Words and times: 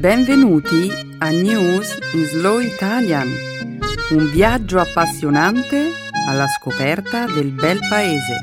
Benvenuti 0.00 0.88
a 1.18 1.28
News 1.28 1.98
in 2.14 2.24
Slow 2.24 2.58
Italian, 2.58 3.28
un 4.12 4.30
viaggio 4.30 4.78
appassionante 4.78 5.90
alla 6.26 6.46
scoperta 6.46 7.26
del 7.26 7.52
bel 7.52 7.78
paese. 7.86 8.40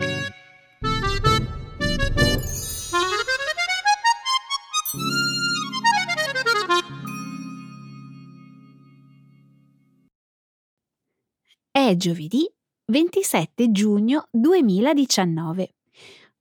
È 11.72 11.96
giovedì 11.96 12.48
27 12.86 13.72
giugno 13.72 14.28
2019. 14.30 15.74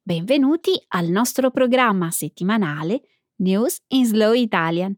Benvenuti 0.03 0.73
al 0.89 1.07
nostro 1.07 1.51
programma 1.51 2.11
settimanale 2.11 3.01
News 3.37 3.81
in 3.89 4.05
Slow 4.05 4.35
Italian 4.35 4.95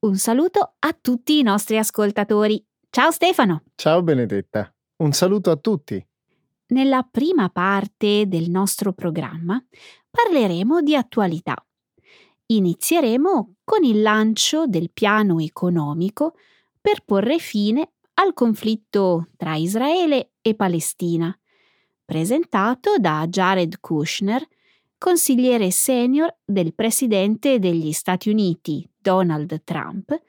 un 0.00 0.16
saluto 0.16 0.76
a 0.78 0.96
tutti 0.98 1.38
i 1.38 1.42
nostri 1.42 1.76
ascoltatori. 1.76 2.64
Ciao 2.88 3.10
Stefano. 3.10 3.64
Ciao 3.74 4.02
Benedetta. 4.02 4.72
Un 4.96 5.12
saluto 5.12 5.50
a 5.50 5.56
tutti. 5.56 6.04
Nella 6.68 7.02
prima 7.02 7.50
parte 7.50 8.26
del 8.26 8.48
nostro 8.48 8.92
programma 8.92 9.62
parleremo 10.08 10.80
di 10.80 10.96
attualità. 10.96 11.54
Inizieremo 12.46 13.56
con 13.62 13.84
il 13.84 14.00
lancio 14.00 14.66
del 14.66 14.90
piano 14.90 15.38
economico 15.38 16.34
per 16.80 17.04
porre 17.04 17.38
fine 17.38 17.92
al 18.14 18.32
conflitto 18.32 19.28
tra 19.36 19.54
Israele 19.56 20.32
e 20.40 20.54
Palestina, 20.54 21.36
presentato 22.04 22.96
da 22.98 23.26
Jared 23.28 23.80
Kushner, 23.80 24.46
consigliere 24.96 25.70
senior 25.70 26.34
del 26.44 26.74
presidente 26.74 27.58
degli 27.58 27.92
Stati 27.92 28.30
Uniti 28.30 28.89
Donald 29.00 29.62
Trump 29.64 30.20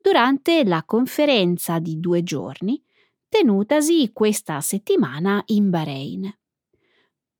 durante 0.00 0.64
la 0.64 0.84
conferenza 0.84 1.78
di 1.78 1.98
due 1.98 2.22
giorni 2.22 2.82
tenutasi 3.28 4.10
questa 4.12 4.60
settimana 4.60 5.42
in 5.46 5.70
Bahrain. 5.70 6.38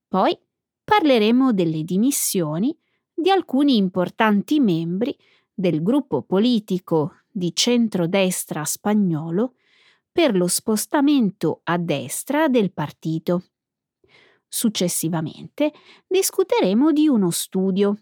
Poi 0.07 0.37
parleremo 0.83 1.53
delle 1.53 1.83
dimissioni 1.83 2.77
di 3.13 3.29
alcuni 3.29 3.77
importanti 3.77 4.59
membri 4.59 5.17
del 5.53 5.81
gruppo 5.81 6.21
politico 6.21 7.21
di 7.31 7.53
centrodestra 7.55 8.63
spagnolo 8.63 9.55
per 10.11 10.35
lo 10.35 10.47
spostamento 10.47 11.61
a 11.63 11.77
destra 11.77 12.47
del 12.47 12.71
partito. 12.71 13.43
Successivamente 14.47 15.73
discuteremo 16.07 16.91
di 16.91 17.07
uno 17.07 17.31
studio 17.31 17.97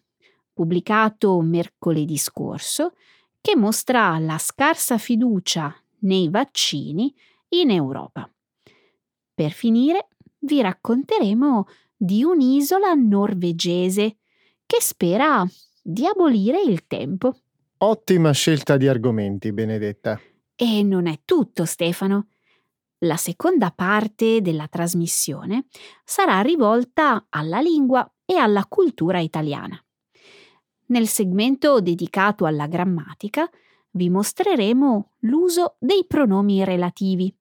pubblicato 0.56 1.40
mercoledì 1.42 2.18
scorso, 2.18 2.94
che 3.42 3.56
mostra 3.56 4.18
la 4.18 4.38
scarsa 4.38 4.98
fiducia 4.98 5.76
nei 6.00 6.30
vaccini 6.30 7.14
in 7.50 7.70
Europa. 7.70 8.28
Per 9.34 9.52
finire, 9.52 10.08
vi 10.40 10.62
racconteremo 10.62 11.68
di 11.96 12.24
un'isola 12.24 12.94
norvegese 12.94 14.18
che 14.66 14.78
spera 14.80 15.46
di 15.82 16.08
abolire 16.08 16.62
il 16.62 16.88
tempo. 16.88 17.38
Ottima 17.78 18.32
scelta 18.32 18.78
di 18.78 18.88
argomenti, 18.88 19.52
Benedetta. 19.52 20.20
E 20.56 20.84
non 20.84 21.08
è 21.08 21.20
tutto, 21.26 21.66
Stefano. 21.66 22.30
La 23.00 23.18
seconda 23.18 23.72
parte 23.72 24.42
della 24.42 24.68
trasmissione 24.68 25.66
sarà 26.04 26.40
rivolta 26.40 27.26
alla 27.30 27.60
lingua 27.60 28.10
e 28.24 28.38
alla 28.38 28.66
cultura 28.66 29.20
italiana. 29.20 29.80
Nel 30.88 31.08
segmento 31.08 31.82
dedicato 31.82 32.46
alla 32.46 32.68
grammatica 32.68 33.50
vi 33.92 34.10
mostreremo 34.10 35.14
l'uso 35.22 35.78
dei 35.80 36.06
pronomi 36.06 36.64
relativi. 36.64 37.34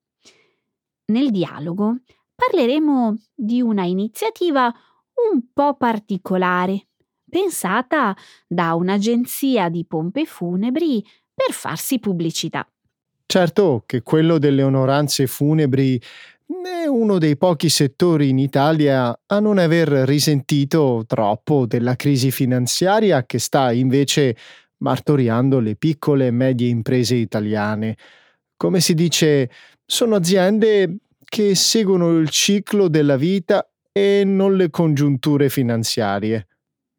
Nel 1.07 1.31
dialogo 1.31 1.97
parleremo 2.35 3.17
di 3.35 3.61
una 3.61 3.85
iniziativa 3.85 4.73
un 5.33 5.53
po' 5.53 5.75
particolare, 5.75 6.87
pensata 7.29 8.17
da 8.47 8.75
un'agenzia 8.75 9.69
di 9.69 9.85
pompe 9.85 10.25
funebri 10.25 11.05
per 11.35 11.53
farsi 11.53 11.99
pubblicità. 11.99 12.67
Certo 13.27 13.83
che 13.87 14.03
quello 14.03 14.39
delle 14.39 14.63
onoranze 14.63 15.27
funebri 15.27 16.01
è 16.85 16.87
uno 16.87 17.19
dei 17.19 17.37
pochi 17.37 17.71
settori 17.71 18.29
in 18.29 18.39
Italia 18.39 19.19
a 19.27 19.41
non 19.41 19.59
aver 19.59 19.89
risentito 19.89 21.05
troppo 21.07 21.67
della 21.67 21.97
crisi 21.97 22.31
finanziaria 22.31 23.25
che 23.25 23.39
sta 23.39 23.73
invece 23.73 24.37
martoriando 24.79 25.61
le 25.61 25.77
piccole 25.77 26.27
e 26.27 26.31
medie 26.31 26.69
imprese 26.69 27.15
italiane. 27.15 27.97
Come 28.57 28.81
si 28.81 28.93
dice, 28.93 29.51
sono 29.87 30.17
aziende 30.17 30.99
che 31.25 31.55
seguono 31.55 32.19
il 32.19 32.29
ciclo 32.29 32.89
della 32.89 33.17
vita 33.17 33.67
e 33.91 34.23
non 34.25 34.57
le 34.57 34.69
congiunture 34.69 35.49
finanziarie. 35.49 36.47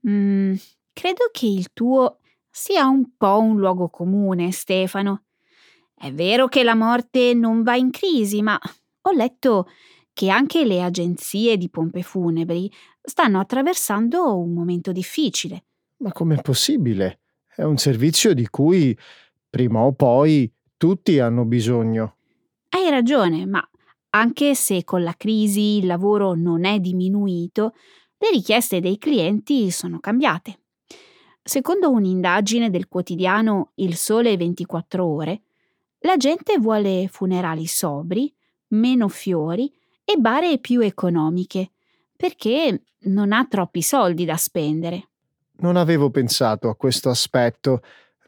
Mm, 0.10 0.56
credo 0.92 1.30
che 1.32 1.46
il 1.46 1.68
tuo 1.72 2.20
sia 2.50 2.88
un 2.88 3.16
po' 3.16 3.40
un 3.40 3.58
luogo 3.58 3.90
comune, 3.90 4.52
Stefano. 4.52 5.26
È 5.94 6.12
vero 6.12 6.48
che 6.48 6.64
la 6.64 6.76
morte 6.76 7.34
non 7.34 7.64
va 7.64 7.76
in 7.76 7.92
crisi, 7.92 8.42
ma 8.42 8.60
ho 9.08 9.12
letto 9.12 9.68
che 10.14 10.30
anche 10.30 10.66
le 10.66 10.82
agenzie 10.82 11.58
di 11.58 11.70
pompe 11.70 12.02
funebri 12.02 12.72
stanno 13.02 13.40
attraversando 13.40 14.38
un 14.38 14.54
momento 14.54 14.92
difficile. 14.92 15.66
Ma 15.98 16.12
com'è 16.12 16.42
possibile? 16.42 17.20
È 17.48 17.64
un 17.64 17.78
servizio 17.78 18.34
di 18.34 18.48
cui 18.50 18.98
prima 19.50 19.82
o 19.82 19.94
poi 19.94 20.52
tutti 20.78 21.20
hanno 21.20 21.46
bisogno. 21.46 22.18
Hai 22.70 22.90
ragione, 22.90 23.46
ma 23.46 23.66
anche 24.12 24.56
se 24.56 24.84
con 24.84 25.04
la 25.04 25.14
crisi 25.16 25.78
il 25.78 25.86
lavoro 25.86 26.34
non 26.34 26.66
è 26.66 26.80
diminuito, 26.80 27.74
le 28.18 28.32
richieste 28.32 28.80
dei 28.80 28.98
clienti 28.98 29.70
sono 29.72 30.00
cambiate. 30.00 30.60
Secondo 31.44 31.92
un'indagine 31.92 32.70
del 32.70 32.88
quotidiano 32.88 33.72
Il 33.76 33.96
Sole 33.96 34.36
24 34.36 35.06
ore, 35.06 35.42
la 36.00 36.18
gente 36.18 36.58
vuole 36.58 37.08
funerali 37.08 37.66
sobri, 37.66 38.35
meno 38.76 39.08
fiori 39.08 39.72
e 40.04 40.18
bare 40.18 40.60
più 40.60 40.82
economiche, 40.82 41.72
perché 42.16 42.84
non 43.06 43.32
ha 43.32 43.46
troppi 43.46 43.82
soldi 43.82 44.26
da 44.26 44.38
spendere. 44.38 45.10
Non 45.58 45.78
avevo 45.78 46.10
pensato 46.10 46.70
a 46.70 46.76
questo 46.76 47.10
aspetto. 47.10 47.82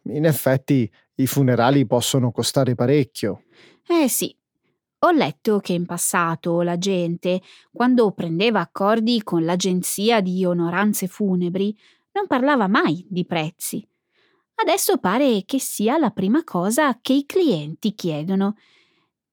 In 0.04 0.26
effetti 0.26 0.90
i 1.16 1.28
funerali 1.28 1.86
possono 1.86 2.32
costare 2.32 2.76
parecchio. 2.76 3.44
Eh 3.88 4.08
sì. 4.08 4.36
Ho 5.02 5.12
letto 5.12 5.60
che 5.60 5.74
in 5.74 5.86
passato 5.86 6.62
la 6.62 6.78
gente, 6.78 7.42
quando 7.72 8.12
prendeva 8.14 8.62
accordi 8.62 9.22
con 9.24 9.46
l'agenzia 9.46 10.22
di 10.22 10.44
onoranze 10.44 11.08
funebri, 11.08 11.78
non 12.14 12.26
parlava 12.26 12.68
mai 12.68 13.06
di 13.08 13.24
prezzi. 13.26 13.88
Adesso 14.56 14.98
pare 14.98 15.44
che 15.46 15.60
sia 15.60 16.00
la 16.00 16.10
prima 16.10 16.44
cosa 16.44 16.98
che 17.00 17.14
i 17.14 17.26
clienti 17.28 17.94
chiedono 17.94 18.56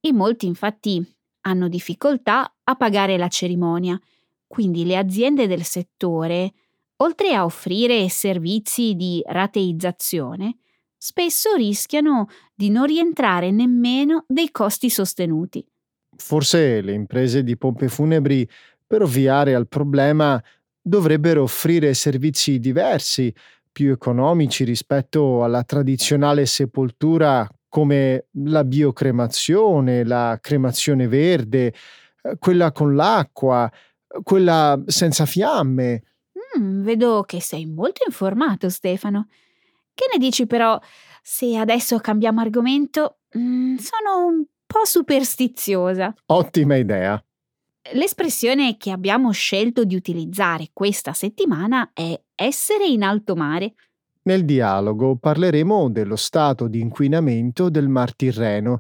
e 0.06 0.12
molti 0.12 0.44
infatti 0.44 1.02
hanno 1.46 1.66
difficoltà 1.66 2.56
a 2.62 2.74
pagare 2.74 3.16
la 3.16 3.28
cerimonia, 3.28 3.98
quindi 4.46 4.84
le 4.84 4.98
aziende 4.98 5.46
del 5.46 5.62
settore, 5.62 6.52
oltre 6.96 7.32
a 7.34 7.46
offrire 7.46 8.10
servizi 8.10 8.96
di 8.96 9.22
rateizzazione, 9.24 10.58
spesso 10.98 11.54
rischiano 11.54 12.28
di 12.54 12.68
non 12.68 12.84
rientrare 12.84 13.50
nemmeno 13.50 14.26
dei 14.28 14.50
costi 14.50 14.90
sostenuti. 14.90 15.66
Forse 16.14 16.82
le 16.82 16.92
imprese 16.92 17.42
di 17.42 17.56
pompe 17.56 17.88
funebri, 17.88 18.46
per 18.86 19.00
ovviare 19.00 19.54
al 19.54 19.68
problema, 19.68 20.42
dovrebbero 20.82 21.44
offrire 21.44 21.94
servizi 21.94 22.58
diversi, 22.58 23.34
più 23.72 23.90
economici 23.90 24.64
rispetto 24.64 25.42
alla 25.42 25.64
tradizionale 25.64 26.44
sepoltura 26.44 27.48
come 27.74 28.28
la 28.34 28.62
biocremazione, 28.62 30.04
la 30.04 30.38
cremazione 30.40 31.08
verde, 31.08 31.74
eh, 32.22 32.36
quella 32.38 32.70
con 32.70 32.94
l'acqua, 32.94 33.68
quella 34.22 34.80
senza 34.86 35.26
fiamme. 35.26 36.04
Mm, 36.56 36.84
vedo 36.84 37.24
che 37.26 37.40
sei 37.40 37.66
molto 37.66 38.04
informato, 38.06 38.68
Stefano. 38.68 39.26
Che 39.92 40.04
ne 40.12 40.18
dici 40.18 40.46
però 40.46 40.78
se 41.20 41.56
adesso 41.56 41.98
cambiamo 41.98 42.42
argomento? 42.42 43.22
Mm, 43.36 43.74
sono 43.78 44.24
un 44.24 44.44
po' 44.64 44.84
superstiziosa. 44.84 46.14
Ottima 46.26 46.76
idea. 46.76 47.20
L'espressione 47.94 48.76
che 48.76 48.92
abbiamo 48.92 49.32
scelto 49.32 49.82
di 49.82 49.96
utilizzare 49.96 50.70
questa 50.72 51.12
settimana 51.12 51.90
è 51.92 52.16
essere 52.36 52.86
in 52.86 53.02
alto 53.02 53.34
mare. 53.34 53.74
Nel 54.26 54.46
dialogo 54.46 55.16
parleremo 55.16 55.90
dello 55.90 56.16
stato 56.16 56.66
di 56.66 56.80
inquinamento 56.80 57.68
del 57.68 57.88
Mar 57.88 58.14
Tirreno, 58.16 58.78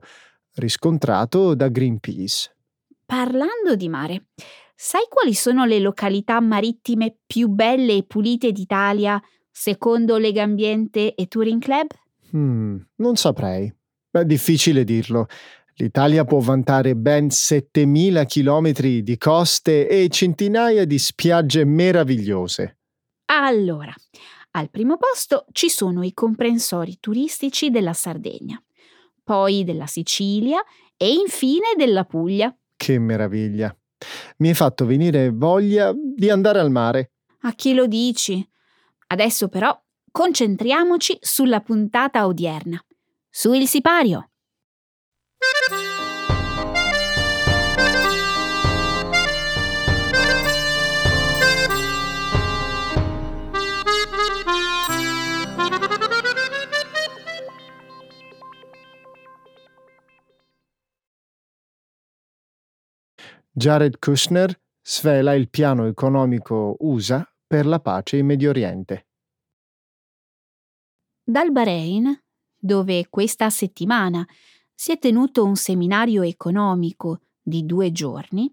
riscontrato 0.54 1.54
da 1.54 1.68
Greenpeace. 1.68 2.56
Parlando 3.04 3.76
di 3.76 3.90
mare, 3.90 4.28
sai 4.74 5.02
quali 5.08 5.34
sono 5.34 5.66
le 5.66 5.80
località 5.80 6.40
marittime 6.40 7.16
più 7.26 7.48
belle 7.48 7.96
e 7.96 8.04
pulite 8.04 8.52
d'Italia 8.52 9.22
secondo 9.50 10.16
Legambiente 10.16 11.14
e 11.14 11.26
Touring 11.26 11.60
Club? 11.60 11.88
Hmm, 12.32 12.78
non 12.96 13.16
saprei. 13.16 13.72
È 14.10 14.24
difficile 14.24 14.82
dirlo. 14.82 15.26
L'Italia 15.74 16.24
può 16.24 16.38
vantare 16.38 16.96
ben 16.96 17.28
7000 17.28 18.24
chilometri 18.24 19.02
di 19.02 19.18
coste 19.18 19.88
e 19.88 20.08
centinaia 20.08 20.86
di 20.86 20.98
spiagge 20.98 21.64
meravigliose. 21.64 22.78
Allora, 23.26 23.92
al 24.56 24.70
primo 24.70 24.96
posto 24.96 25.46
ci 25.52 25.68
sono 25.68 26.02
i 26.02 26.12
comprensori 26.12 26.98
turistici 27.00 27.70
della 27.70 27.92
Sardegna, 27.92 28.60
poi 29.22 29.64
della 29.64 29.86
Sicilia 29.86 30.62
e 30.96 31.12
infine 31.12 31.74
della 31.76 32.04
Puglia. 32.04 32.56
Che 32.76 32.98
meraviglia! 32.98 33.76
Mi 34.38 34.48
hai 34.48 34.54
fatto 34.54 34.84
venire 34.86 35.30
voglia 35.30 35.92
di 35.94 36.30
andare 36.30 36.60
al 36.60 36.70
mare. 36.70 37.12
A 37.40 37.52
chi 37.52 37.74
lo 37.74 37.86
dici? 37.86 38.46
Adesso 39.08 39.48
però 39.48 39.76
concentriamoci 40.10 41.18
sulla 41.20 41.60
puntata 41.60 42.26
odierna. 42.26 42.82
Su 43.28 43.52
il 43.52 43.66
sipario! 43.66 44.30
Jared 63.56 64.00
Kushner 64.00 64.52
svela 64.82 65.32
il 65.34 65.48
piano 65.48 65.86
economico 65.86 66.74
USA 66.80 67.24
per 67.46 67.66
la 67.66 67.78
pace 67.78 68.16
in 68.16 68.26
Medio 68.26 68.50
Oriente. 68.50 69.06
Dal 71.22 71.52
Bahrain, 71.52 72.20
dove 72.58 73.06
questa 73.08 73.50
settimana 73.50 74.26
si 74.74 74.90
è 74.90 74.98
tenuto 74.98 75.44
un 75.44 75.54
seminario 75.54 76.22
economico 76.22 77.20
di 77.40 77.64
due 77.64 77.92
giorni, 77.92 78.52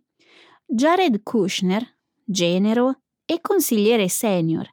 Jared 0.68 1.24
Kushner, 1.24 1.98
genero 2.24 3.02
e 3.26 3.42
consigliere 3.42 4.08
senior 4.08 4.70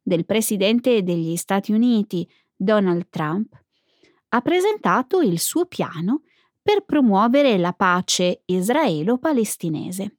del 0.00 0.24
presidente 0.24 1.02
degli 1.02 1.34
Stati 1.34 1.72
Uniti 1.72 2.24
Donald 2.54 3.08
Trump, 3.08 3.60
ha 4.28 4.40
presentato 4.42 5.22
il 5.22 5.40
suo 5.40 5.66
piano 5.66 6.22
per 6.62 6.84
promuovere 6.84 7.58
la 7.58 7.72
pace 7.72 8.42
israelo-palestinese. 8.46 10.18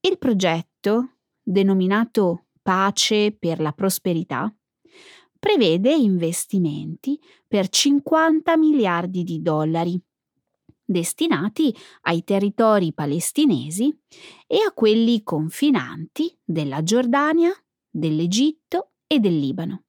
Il 0.00 0.18
progetto, 0.18 1.16
denominato 1.42 2.46
Pace 2.62 3.32
per 3.32 3.58
la 3.58 3.72
prosperità, 3.72 4.54
prevede 5.38 5.94
investimenti 5.94 7.18
per 7.48 7.68
50 7.68 8.56
miliardi 8.58 9.24
di 9.24 9.40
dollari 9.40 10.00
destinati 10.84 11.74
ai 12.02 12.22
territori 12.24 12.92
palestinesi 12.92 13.96
e 14.46 14.56
a 14.66 14.72
quelli 14.72 15.22
confinanti 15.22 16.36
della 16.44 16.82
Giordania, 16.82 17.52
dell'Egitto 17.88 18.90
e 19.06 19.20
del 19.20 19.38
Libano. 19.38 19.84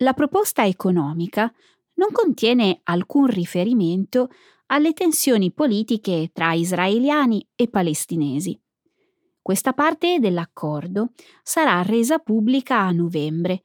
La 0.00 0.12
proposta 0.12 0.66
economica 0.66 1.52
non 1.96 2.08
contiene 2.12 2.80
alcun 2.84 3.26
riferimento 3.26 4.30
alle 4.66 4.92
tensioni 4.92 5.52
politiche 5.52 6.30
tra 6.32 6.52
israeliani 6.52 7.46
e 7.54 7.68
palestinesi. 7.68 8.58
Questa 9.40 9.72
parte 9.72 10.18
dell'accordo 10.18 11.12
sarà 11.42 11.82
resa 11.82 12.18
pubblica 12.18 12.80
a 12.80 12.90
novembre, 12.90 13.64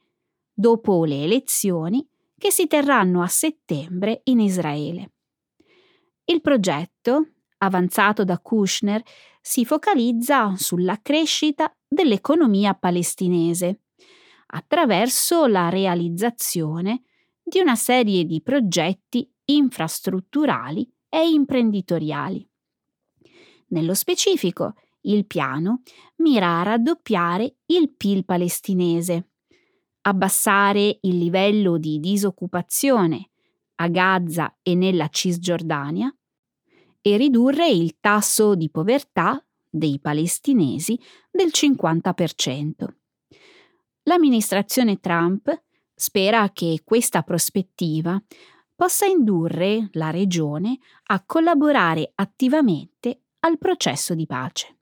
dopo 0.52 1.04
le 1.04 1.24
elezioni 1.24 2.06
che 2.38 2.52
si 2.52 2.66
terranno 2.66 3.22
a 3.22 3.26
settembre 3.26 4.20
in 4.24 4.40
Israele. 4.40 5.12
Il 6.24 6.40
progetto, 6.40 7.30
avanzato 7.58 8.24
da 8.24 8.38
Kushner, 8.38 9.02
si 9.40 9.64
focalizza 9.64 10.54
sulla 10.56 11.00
crescita 11.02 11.72
dell'economia 11.88 12.74
palestinese 12.74 13.80
attraverso 14.46 15.46
la 15.46 15.68
realizzazione 15.68 17.02
di 17.42 17.60
una 17.60 17.74
serie 17.74 18.24
di 18.24 18.40
progetti 18.40 19.30
infrastrutturali 19.46 20.90
e 21.08 21.28
imprenditoriali. 21.28 22.48
Nello 23.68 23.94
specifico, 23.94 24.74
il 25.02 25.26
piano 25.26 25.82
mira 26.16 26.60
a 26.60 26.62
raddoppiare 26.62 27.56
il 27.66 27.90
PIL 27.90 28.24
palestinese, 28.24 29.30
abbassare 30.02 30.98
il 31.02 31.18
livello 31.18 31.78
di 31.78 31.98
disoccupazione 31.98 33.30
a 33.76 33.88
Gaza 33.88 34.56
e 34.62 34.74
nella 34.74 35.08
Cisgiordania 35.08 36.14
e 37.00 37.16
ridurre 37.16 37.68
il 37.68 37.96
tasso 37.98 38.54
di 38.54 38.70
povertà 38.70 39.44
dei 39.68 39.98
palestinesi 39.98 40.98
del 41.30 41.48
50%. 41.48 42.86
L'amministrazione 44.04 45.00
Trump 45.00 45.62
spera 46.02 46.50
che 46.50 46.80
questa 46.84 47.22
prospettiva 47.22 48.20
possa 48.74 49.06
indurre 49.06 49.88
la 49.92 50.10
regione 50.10 50.78
a 51.04 51.22
collaborare 51.24 52.10
attivamente 52.16 53.20
al 53.38 53.56
processo 53.56 54.12
di 54.12 54.26
pace. 54.26 54.78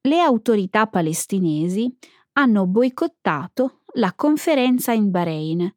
Le 0.00 0.20
autorità 0.20 0.88
palestinesi 0.88 1.96
hanno 2.32 2.66
boicottato 2.66 3.82
la 3.94 4.12
conferenza 4.14 4.90
in 4.90 5.12
Bahrain, 5.12 5.72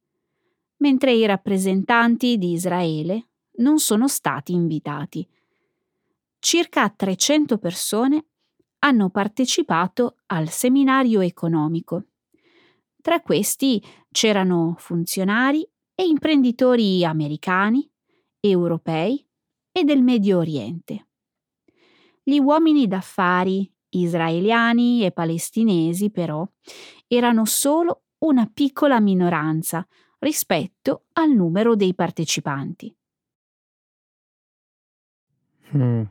mentre 0.77 1.13
i 1.13 1.23
rappresentanti 1.27 2.39
di 2.39 2.53
Israele 2.53 3.27
non 3.57 3.77
sono 3.77 4.07
stati 4.07 4.53
invitati. 4.53 5.27
Circa 6.39 6.89
300 6.89 7.59
persone 7.59 8.25
hanno 8.79 9.11
partecipato 9.11 10.15
al 10.25 10.49
seminario 10.49 11.21
economico. 11.21 12.06
Tra 13.07 13.21
questi 13.21 13.81
c'erano 14.12 14.75
funzionari 14.77 15.65
e 15.95 16.04
imprenditori 16.04 17.06
americani, 17.06 17.89
europei 18.42 19.25
e 19.71 19.86
del 19.86 20.01
Medio 20.01 20.39
Oriente. 20.39 21.07
Gli 22.21 22.38
uomini 22.38 22.86
d'affari 22.86 23.74
israeliani 23.92 25.06
e 25.06 25.13
palestinesi, 25.13 26.12
però, 26.12 26.45
erano 27.07 27.45
solo 27.45 28.07
una 28.26 28.45
piccola 28.54 28.99
minoranza 28.99 29.87
rispetto 30.19 31.06
al 31.14 31.31
numero 31.31 31.78
dei 31.78 31.95
partecipanti. 31.95 32.94
Hmm. 35.71 36.04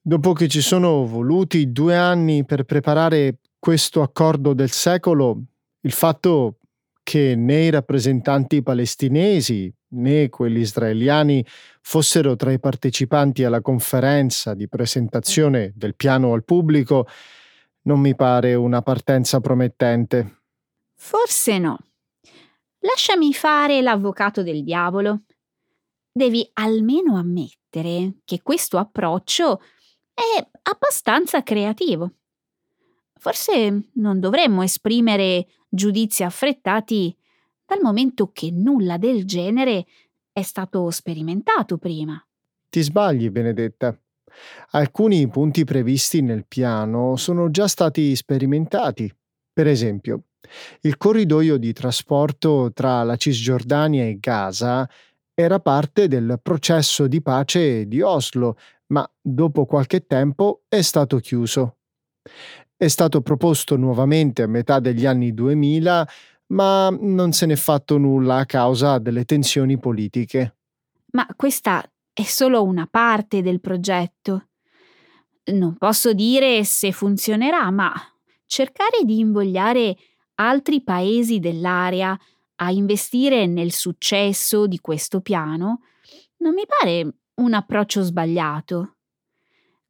Dopo 0.00 0.32
che 0.32 0.48
ci 0.48 0.60
sono 0.60 1.06
voluti 1.06 1.70
due 1.70 1.96
anni 1.96 2.44
per 2.44 2.64
preparare 2.64 3.38
questo 3.60 4.02
accordo 4.02 4.54
del 4.54 4.70
secolo, 4.70 5.44
il 5.80 5.92
fatto 5.92 6.58
che 7.02 7.34
né 7.36 7.64
i 7.64 7.70
rappresentanti 7.70 8.62
palestinesi 8.62 9.72
né 9.90 10.28
quelli 10.28 10.60
israeliani 10.60 11.44
fossero 11.80 12.36
tra 12.36 12.52
i 12.52 12.60
partecipanti 12.60 13.44
alla 13.44 13.62
conferenza 13.62 14.54
di 14.54 14.68
presentazione 14.68 15.72
del 15.74 15.94
piano 15.94 16.34
al 16.34 16.44
pubblico 16.44 17.06
non 17.82 18.00
mi 18.00 18.14
pare 18.14 18.54
una 18.54 18.82
partenza 18.82 19.40
promettente. 19.40 20.42
Forse 20.94 21.58
no. 21.58 21.78
Lasciami 22.80 23.32
fare 23.32 23.80
l'avvocato 23.80 24.42
del 24.42 24.62
diavolo. 24.62 25.22
Devi 26.12 26.48
almeno 26.54 27.16
ammettere 27.16 28.18
che 28.24 28.42
questo 28.42 28.76
approccio 28.76 29.62
è 30.12 30.46
abbastanza 30.62 31.42
creativo. 31.42 32.12
Forse 33.18 33.90
non 33.94 34.20
dovremmo 34.20 34.62
esprimere 34.62 35.46
giudizi 35.68 36.22
affrettati 36.22 37.14
dal 37.66 37.80
momento 37.82 38.30
che 38.32 38.50
nulla 38.50 38.96
del 38.96 39.26
genere 39.26 39.86
è 40.32 40.42
stato 40.42 40.90
sperimentato 40.90 41.78
prima. 41.78 42.24
Ti 42.70 42.80
sbagli, 42.80 43.28
Benedetta. 43.30 43.98
Alcuni 44.70 45.26
punti 45.28 45.64
previsti 45.64 46.22
nel 46.22 46.46
piano 46.46 47.16
sono 47.16 47.50
già 47.50 47.66
stati 47.66 48.14
sperimentati. 48.14 49.12
Per 49.52 49.66
esempio, 49.66 50.22
il 50.82 50.96
corridoio 50.96 51.56
di 51.56 51.72
trasporto 51.72 52.70
tra 52.72 53.02
la 53.02 53.16
Cisgiordania 53.16 54.04
e 54.04 54.18
Gaza 54.18 54.88
era 55.34 55.60
parte 55.60 56.08
del 56.08 56.38
processo 56.42 57.06
di 57.06 57.20
pace 57.20 57.86
di 57.86 58.00
Oslo, 58.00 58.56
ma 58.88 59.08
dopo 59.20 59.66
qualche 59.66 60.06
tempo 60.06 60.62
è 60.68 60.80
stato 60.82 61.18
chiuso. 61.18 61.78
È 62.80 62.86
stato 62.86 63.22
proposto 63.22 63.74
nuovamente 63.74 64.42
a 64.42 64.46
metà 64.46 64.78
degli 64.78 65.04
anni 65.04 65.34
2000, 65.34 66.08
ma 66.50 66.88
non 66.90 67.32
se 67.32 67.46
n'è 67.46 67.56
fatto 67.56 67.98
nulla 67.98 68.36
a 68.36 68.46
causa 68.46 68.98
delle 68.98 69.24
tensioni 69.24 69.80
politiche. 69.80 70.54
Ma 71.10 71.26
questa 71.34 71.84
è 72.12 72.22
solo 72.22 72.62
una 72.62 72.86
parte 72.88 73.42
del 73.42 73.60
progetto. 73.60 74.50
Non 75.46 75.76
posso 75.76 76.12
dire 76.12 76.62
se 76.62 76.92
funzionerà, 76.92 77.68
ma 77.72 77.92
cercare 78.46 79.02
di 79.02 79.18
invogliare 79.18 79.96
altri 80.36 80.80
paesi 80.80 81.40
dell'area 81.40 82.16
a 82.60 82.70
investire 82.70 83.46
nel 83.46 83.72
successo 83.72 84.68
di 84.68 84.78
questo 84.78 85.20
piano 85.20 85.80
non 86.36 86.54
mi 86.54 86.62
pare 86.64 87.14
un 87.34 87.54
approccio 87.54 88.02
sbagliato. 88.02 88.98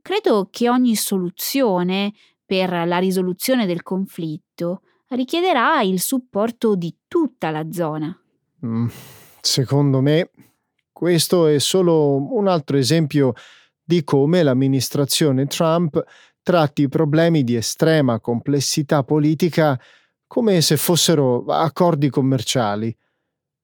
Credo 0.00 0.49
che 0.50 0.71
ogni 0.71 0.97
soluzione 0.97 2.14
per 2.49 2.71
la 2.87 2.97
risoluzione 2.97 3.67
del 3.67 3.83
conflitto 3.83 4.81
richiederà 5.09 5.83
il 5.83 6.00
supporto 6.00 6.76
di 6.76 6.97
tutta 7.07 7.50
la 7.50 7.71
zona. 7.71 8.19
Mm, 8.64 8.87
secondo 9.38 10.00
me, 10.00 10.31
questo 10.90 11.47
è 11.47 11.59
solo 11.59 12.17
un 12.35 12.49
altro 12.49 12.78
esempio 12.78 13.35
di 13.85 14.02
come 14.02 14.43
l'amministrazione 14.43 15.45
Trump 15.45 16.02
tratti 16.43 16.88
problemi 16.88 17.45
di 17.45 17.55
estrema 17.55 18.19
complessità 18.19 19.05
politica 19.05 19.78
come 20.26 20.62
se 20.62 20.78
fossero 20.78 21.45
accordi 21.45 22.09
commerciali. 22.09 22.97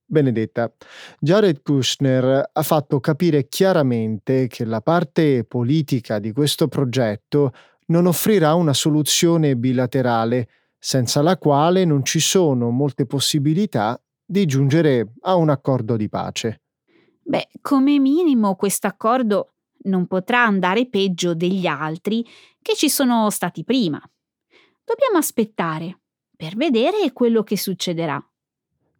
Benedetta, 0.07 0.71
Jared 1.19 1.63
Kushner 1.63 2.51
ha 2.53 2.63
fatto 2.63 3.01
capire 3.01 3.49
chiaramente 3.49 4.47
che 4.47 4.67
la 4.67 4.83
parte 4.83 5.45
politica 5.45 6.19
di 6.19 6.33
questo 6.33 6.69
progetto 6.69 7.53
non 7.87 8.07
offrirà 8.07 8.55
una 8.55 8.73
soluzione 8.73 9.57
bilaterale, 9.57 10.49
senza 10.79 11.23
la 11.23 11.37
quale 11.39 11.85
non 11.85 12.05
ci 12.05 12.21
sono 12.21 12.71
molte 12.71 13.07
possibilità 13.07 14.01
di 14.25 14.47
giungere 14.47 15.13
a 15.23 15.35
un 15.35 15.51
accordo 15.51 15.97
di 15.97 16.09
pace. 16.09 16.63
Beh, 17.23 17.49
come 17.61 17.99
minimo 17.99 18.55
questo 18.55 18.87
accordo 18.87 19.55
non 19.85 20.07
potrà 20.07 20.45
andare 20.45 20.89
peggio 20.89 21.35
degli 21.35 21.67
altri 21.67 22.25
che 22.61 22.75
ci 22.75 22.89
sono 22.89 23.31
stati 23.31 23.65
prima. 23.65 24.01
Dobbiamo 24.85 25.19
aspettare 25.19 26.01
per 26.37 26.57
vedere 26.57 27.13
quello 27.13 27.43
che 27.43 27.57
succederà. 27.57 28.23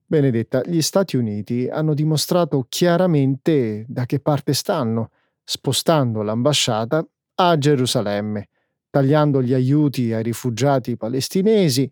Benedetta, 0.07 0.63
gli 0.65 0.81
Stati 0.81 1.17
Uniti 1.17 1.69
hanno 1.69 1.95
dimostrato 1.95 2.67
chiaramente 2.69 3.85
da 3.89 4.07
che 4.07 4.21
parte 4.21 4.53
stanno, 4.53 5.11
spostando 5.43 6.23
l'ambasciata 6.23 7.07
a 7.37 7.59
Gerusalemme, 7.59 8.49
tagliando 8.95 9.43
gli 9.43 9.53
aiuti 9.53 10.13
ai 10.13 10.23
rifugiati 10.23 10.97
palestinesi, 10.97 11.91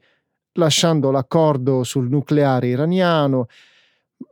lasciando 0.52 1.10
l'accordo 1.10 1.82
sul 1.82 2.08
nucleare 2.08 2.68
iraniano. 2.68 3.46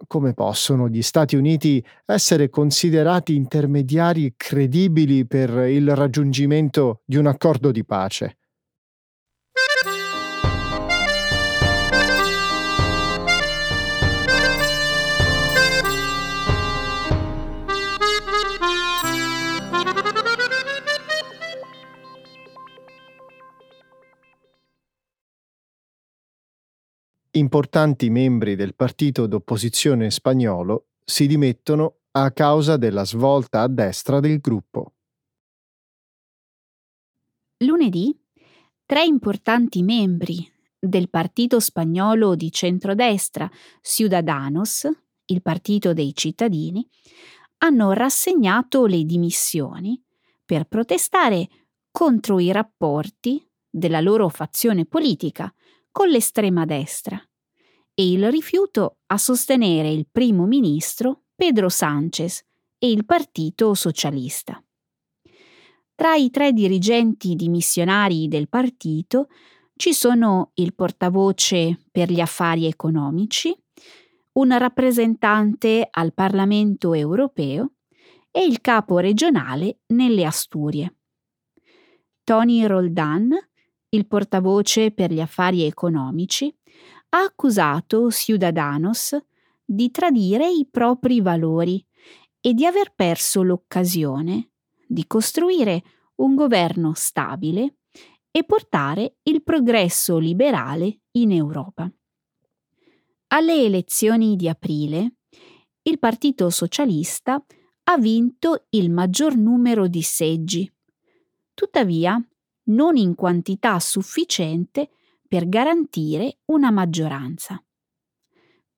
Come 0.06 0.34
possono 0.34 0.88
gli 0.88 1.02
Stati 1.02 1.34
Uniti 1.34 1.84
essere 2.06 2.48
considerati 2.48 3.34
intermediari 3.34 4.34
credibili 4.36 5.26
per 5.26 5.50
il 5.66 5.96
raggiungimento 5.96 7.02
di 7.04 7.16
un 7.16 7.26
accordo 7.26 7.72
di 7.72 7.84
pace? 7.84 8.36
Importanti 27.32 28.10
membri 28.10 28.56
del 28.56 28.74
partito 28.74 29.28
d'opposizione 29.28 30.10
spagnolo 30.10 30.88
si 31.04 31.28
dimettono 31.28 31.98
a 32.12 32.32
causa 32.32 32.76
della 32.76 33.04
svolta 33.04 33.60
a 33.60 33.68
destra 33.68 34.18
del 34.18 34.40
gruppo. 34.40 34.94
Lunedì, 37.58 38.18
tre 38.84 39.04
importanti 39.04 39.84
membri 39.84 40.44
del 40.76 41.08
partito 41.08 41.60
spagnolo 41.60 42.34
di 42.34 42.50
centrodestra 42.50 43.48
Ciudadanos, 43.80 44.88
il 45.26 45.40
partito 45.40 45.92
dei 45.92 46.12
cittadini, 46.16 46.84
hanno 47.58 47.92
rassegnato 47.92 48.86
le 48.86 49.04
dimissioni 49.04 50.02
per 50.44 50.64
protestare 50.64 51.48
contro 51.92 52.40
i 52.40 52.50
rapporti 52.50 53.48
della 53.70 54.00
loro 54.00 54.28
fazione 54.28 54.84
politica 54.84 55.54
con 55.90 56.08
l'estrema 56.08 56.64
destra 56.64 57.20
e 57.94 58.10
il 58.10 58.30
rifiuto 58.30 58.98
a 59.06 59.18
sostenere 59.18 59.90
il 59.90 60.06
primo 60.10 60.46
ministro 60.46 61.24
Pedro 61.34 61.68
Sánchez 61.68 62.42
e 62.78 62.90
il 62.90 63.04
Partito 63.04 63.74
Socialista. 63.74 64.62
Tra 65.94 66.14
i 66.14 66.30
tre 66.30 66.52
dirigenti 66.52 67.34
dimissionari 67.34 68.26
del 68.26 68.48
partito 68.48 69.28
ci 69.76 69.92
sono 69.92 70.52
il 70.54 70.74
portavoce 70.74 71.84
per 71.90 72.10
gli 72.10 72.20
affari 72.20 72.66
economici, 72.66 73.54
un 74.32 74.56
rappresentante 74.56 75.86
al 75.90 76.14
Parlamento 76.14 76.94
europeo 76.94 77.72
e 78.30 78.44
il 78.44 78.60
capo 78.60 78.98
regionale 78.98 79.80
nelle 79.88 80.24
Asturie. 80.24 80.96
Tony 82.22 82.64
Roldan 82.64 83.30
il 83.90 84.06
portavoce 84.06 84.90
per 84.90 85.12
gli 85.12 85.20
affari 85.20 85.62
economici, 85.62 86.54
ha 87.10 87.22
accusato 87.22 88.10
Ciudadanos 88.10 89.16
di 89.64 89.90
tradire 89.90 90.48
i 90.48 90.66
propri 90.70 91.20
valori 91.20 91.84
e 92.40 92.54
di 92.54 92.64
aver 92.64 92.92
perso 92.94 93.42
l'occasione 93.42 94.50
di 94.86 95.06
costruire 95.06 95.82
un 96.16 96.34
governo 96.34 96.92
stabile 96.94 97.76
e 98.30 98.44
portare 98.44 99.16
il 99.24 99.42
progresso 99.42 100.18
liberale 100.18 101.00
in 101.12 101.32
Europa. 101.32 101.90
Alle 103.28 103.62
elezioni 103.62 104.36
di 104.36 104.48
aprile, 104.48 105.14
il 105.82 105.98
Partito 105.98 106.50
Socialista 106.50 107.42
ha 107.84 107.98
vinto 107.98 108.66
il 108.70 108.90
maggior 108.90 109.36
numero 109.36 109.86
di 109.86 110.02
seggi. 110.02 110.70
Tuttavia, 111.54 112.20
non 112.70 112.96
in 112.96 113.14
quantità 113.14 113.78
sufficiente 113.78 114.90
per 115.26 115.48
garantire 115.48 116.38
una 116.46 116.70
maggioranza. 116.70 117.62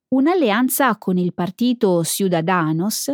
Un'alleanza 0.09 0.97
con 0.97 1.17
il 1.17 1.33
partito 1.33 2.03
Ciudadanos 2.03 3.11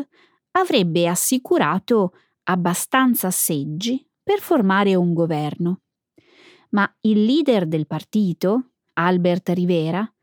avrebbe 0.51 1.07
assicurato 1.07 2.13
abbastanza 2.43 3.31
seggi 3.31 4.05
per 4.21 4.39
formare 4.39 4.95
un 4.95 5.13
governo. 5.13 5.81
Ma 6.71 6.93
il 7.01 7.23
leader 7.23 7.65
del 7.65 7.87
partito, 7.87 8.71
Albert 8.93 9.49
Rivera, 9.49 10.13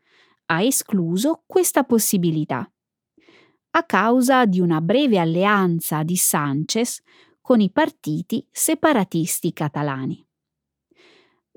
ha 0.49 0.61
escluso 0.61 1.43
questa 1.45 1.83
possibilità 1.83 2.69
a 3.71 3.83
causa 3.83 4.45
di 4.45 4.59
una 4.59 4.81
breve 4.81 5.19
alleanza 5.19 6.03
di 6.03 6.15
Sanchez 6.15 7.01
con 7.41 7.59
i 7.59 7.69
partiti 7.69 8.47
separatisti 8.49 9.53
catalani. 9.53 10.26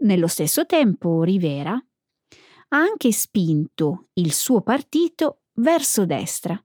Nello 0.03 0.29
stesso 0.29 0.65
tempo 0.65 1.23
Rivera 1.23 1.73
ha 1.73 2.77
anche 2.77 3.13
spinto 3.13 4.09
il 4.15 4.33
suo 4.33 4.63
partito 4.63 5.43
verso 5.55 6.07
destra, 6.07 6.59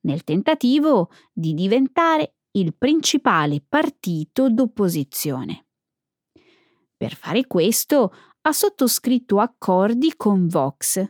nel 0.00 0.24
tentativo 0.24 1.10
di 1.32 1.54
diventare 1.54 2.34
il 2.52 2.74
principale 2.74 3.62
partito 3.66 4.50
d'opposizione. 4.50 5.66
Per 6.96 7.14
fare 7.14 7.46
questo 7.46 8.12
ha 8.40 8.52
sottoscritto 8.52 9.38
accordi 9.38 10.14
con 10.16 10.48
Vox, 10.48 11.00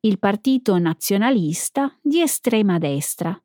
il 0.00 0.18
partito 0.18 0.76
nazionalista 0.78 1.96
di 2.02 2.20
estrema 2.20 2.78
destra, 2.78 3.40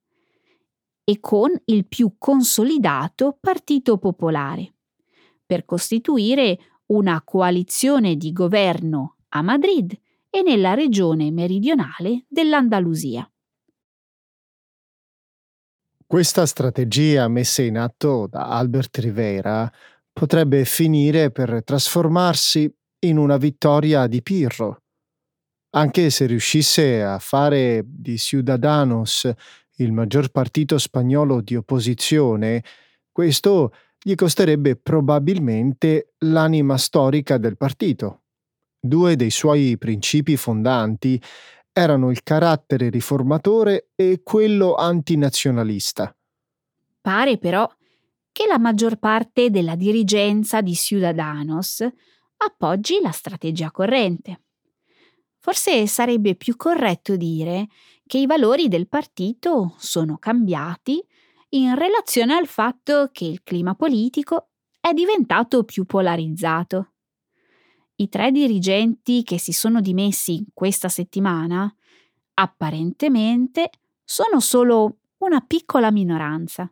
e 1.03 1.19
con 1.19 1.51
il 1.65 1.85
più 1.85 2.15
consolidato 2.17 3.37
Partito 3.39 3.99
Popolare, 3.99 4.73
per 5.45 5.63
costituire 5.65 6.57
una 6.87 7.21
coalizione 7.23 8.15
di 8.15 8.31
governo 8.31 9.17
a 9.29 9.41
Madrid 9.41 9.97
e 10.29 10.41
nella 10.41 10.73
regione 10.73 11.31
meridionale 11.31 12.25
dell'Andalusia. 12.27 13.29
Questa 16.05 16.45
strategia 16.45 17.27
messa 17.27 17.63
in 17.63 17.77
atto 17.77 18.27
da 18.27 18.49
Albert 18.49 18.97
Rivera 18.99 19.71
potrebbe 20.13 20.63
finire 20.63 21.31
per 21.31 21.63
trasformarsi 21.63 22.71
in 22.99 23.17
una 23.17 23.37
vittoria 23.37 24.07
di 24.07 24.21
Pirro. 24.21 24.83
Anche 25.71 26.09
se 26.09 26.25
riuscisse 26.25 27.03
a 27.03 27.19
fare 27.19 27.83
di 27.85 28.17
Ciudadanos 28.17 29.29
il 29.77 29.91
maggior 29.91 30.29
partito 30.29 30.77
spagnolo 30.77 31.41
di 31.41 31.55
opposizione, 31.55 32.63
questo 33.11 33.73
gli 34.07 34.13
costerebbe 34.13 34.75
probabilmente 34.75 36.13
l'anima 36.19 36.77
storica 36.77 37.39
del 37.39 37.57
partito. 37.57 38.25
Due 38.79 39.15
dei 39.15 39.31
suoi 39.31 39.79
principi 39.79 40.37
fondanti 40.37 41.19
erano 41.73 42.11
il 42.11 42.21
carattere 42.21 42.91
riformatore 42.91 43.89
e 43.95 44.21
quello 44.21 44.75
antinazionalista. 44.75 46.15
Pare 47.01 47.39
però 47.39 47.67
che 48.31 48.45
la 48.45 48.59
maggior 48.59 48.97
parte 48.97 49.49
della 49.49 49.75
dirigenza 49.75 50.61
di 50.61 50.75
Ciudadanos 50.75 51.83
appoggi 52.37 52.99
la 53.01 53.11
strategia 53.11 53.71
corrente. 53.71 54.41
Forse 55.39 55.87
sarebbe 55.87 56.35
più 56.35 56.55
corretto 56.55 57.15
dire 57.15 57.69
che 58.05 58.19
i 58.19 58.27
valori 58.27 58.67
del 58.67 58.87
partito 58.87 59.73
sono 59.79 60.19
cambiati 60.19 61.03
in 61.55 61.73
relazione 61.75 62.35
al 62.35 62.47
fatto 62.47 63.09
che 63.11 63.25
il 63.25 63.41
clima 63.43 63.75
politico 63.75 64.49
è 64.79 64.91
diventato 64.93 65.63
più 65.63 65.85
polarizzato. 65.85 66.91
I 67.95 68.09
tre 68.09 68.31
dirigenti 68.31 69.23
che 69.23 69.39
si 69.39 69.53
sono 69.53 69.79
dimessi 69.79 70.45
questa 70.53 70.89
settimana 70.89 71.73
apparentemente 72.33 73.69
sono 74.03 74.41
solo 74.41 74.97
una 75.19 75.39
piccola 75.39 75.91
minoranza. 75.91 76.69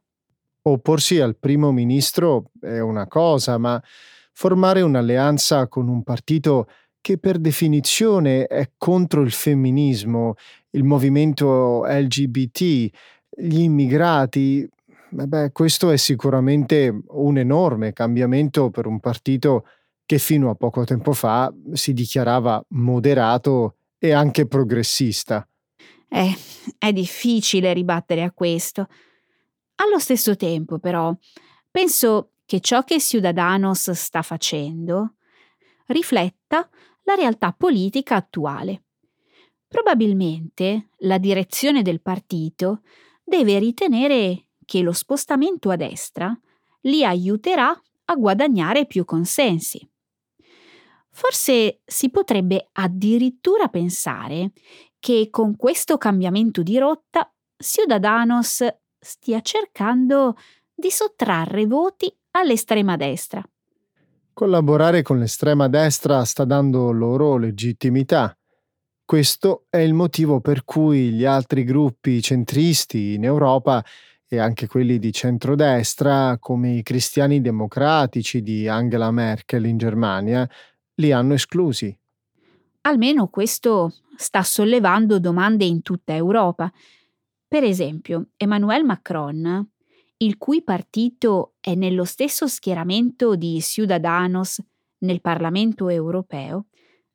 Opporsi 0.64 1.20
al 1.20 1.38
primo 1.38 1.72
ministro 1.72 2.52
è 2.60 2.80
una 2.80 3.08
cosa, 3.08 3.58
ma 3.58 3.82
formare 4.34 4.82
un'alleanza 4.82 5.70
con 5.70 5.88
un 5.88 6.04
partito 6.04 6.68
che 7.00 7.18
per 7.18 7.38
definizione 7.38 8.48
è 8.48 8.72
contro 8.78 9.22
il 9.22 9.32
femminismo, 9.32 10.36
il 10.72 10.84
movimento 10.84 11.86
LGBT, 11.86 12.90
gli 13.36 13.60
immigrati, 13.60 14.70
beh, 15.14 15.52
questo 15.52 15.92
è 15.92 15.98
sicuramente 15.98 17.04
un 17.10 17.38
enorme 17.38 17.94
cambiamento 17.94 18.70
per 18.70 18.88
un 18.88 19.00
partito 19.00 19.66
che 20.06 20.18
fino 20.18 20.50
a 20.50 20.56
poco 20.56 20.84
tempo 20.84 21.14
fa 21.14 21.54
si 21.74 21.94
dichiarava 21.94 22.64
moderato 22.70 23.78
e 23.98 24.12
anche 24.12 24.48
progressista. 24.48 25.48
Eh, 26.10 26.36
è 26.78 26.92
difficile 26.92 27.74
ribattere 27.74 28.24
a 28.24 28.32
questo. 28.32 28.88
Allo 29.76 30.00
stesso 30.00 30.36
tempo, 30.36 30.78
però, 30.78 31.16
penso 31.72 32.32
che 32.46 32.60
ciò 32.60 32.84
che 32.84 33.00
Ciudadanos 33.00 33.92
sta 33.92 34.22
facendo 34.22 35.16
rifletta 35.88 36.70
la 37.04 37.16
realtà 37.16 37.52
politica 37.52 38.16
attuale. 38.16 38.84
Probabilmente 39.68 40.90
la 41.00 41.18
direzione 41.18 41.82
del 41.82 42.02
partito 42.02 42.82
deve 43.24 43.58
ritenere 43.58 44.48
che 44.66 44.82
lo 44.82 44.92
spostamento 44.92 45.70
a 45.70 45.76
destra 45.76 46.38
li 46.82 47.04
aiuterà 47.04 47.80
a 48.06 48.16
guadagnare 48.16 48.86
più 48.86 49.06
consensi. 49.06 49.88
Forse 51.10 51.82
si 51.86 52.10
potrebbe 52.10 52.70
addirittura 52.72 53.68
pensare 53.68 54.52
che 55.00 55.28
con 55.30 55.56
questo 55.56 55.98
cambiamento 55.98 56.64
di 56.64 56.78
rotta 56.78 57.32
Ciudadanos 57.56 58.66
stia 59.00 59.42
cercando 59.42 60.36
di 60.74 60.90
sottrarre 60.90 61.66
voti 61.66 62.14
all'estrema 62.32 62.96
destra. 62.98 63.44
Collaborare 64.34 65.04
con 65.04 65.20
l'estrema 65.20 65.68
destra 65.68 66.24
sta 66.26 66.46
dando 66.46 66.92
loro 66.92 67.38
legittimità. 67.38 68.36
Questo 69.06 69.66
è 69.70 69.78
il 69.78 69.94
motivo 69.94 70.40
per 70.40 70.64
cui 70.64 71.12
gli 71.12 71.26
altri 71.26 71.64
gruppi 71.64 72.22
centristi 72.22 73.14
in 73.14 73.26
Europa 73.26 73.84
e 74.36 74.40
anche 74.40 74.68
quelli 74.68 75.00
di 75.00 75.12
centrodestra, 75.12 76.38
come 76.40 76.78
i 76.78 76.84
cristiani 76.84 77.42
democratici 77.42 78.42
di 78.42 78.68
Angela 78.68 79.12
Merkel 79.12 79.66
in 79.66 79.78
Germania, 79.78 80.50
li 80.96 81.12
hanno 81.12 81.34
esclusi. 81.34 81.96
Almeno 82.82 83.28
questo 83.28 83.94
sta 84.16 84.44
sollevando 84.44 85.20
domande 85.20 85.66
in 85.66 85.82
tutta 85.82 86.16
Europa. 86.16 86.72
Per 87.48 87.64
esempio, 87.64 88.28
Emmanuel 88.36 88.84
Macron 88.84 89.68
il 90.18 90.38
cui 90.38 90.64
partito 90.64 91.56
è 91.60 91.76
nello 91.76 92.06
stesso 92.06 92.48
schieramento 92.48 93.36
di 93.36 93.60
Ciudadanos 93.62 94.62
nel 95.00 95.20
Parlamento 95.20 95.90
europeo, 95.90 96.68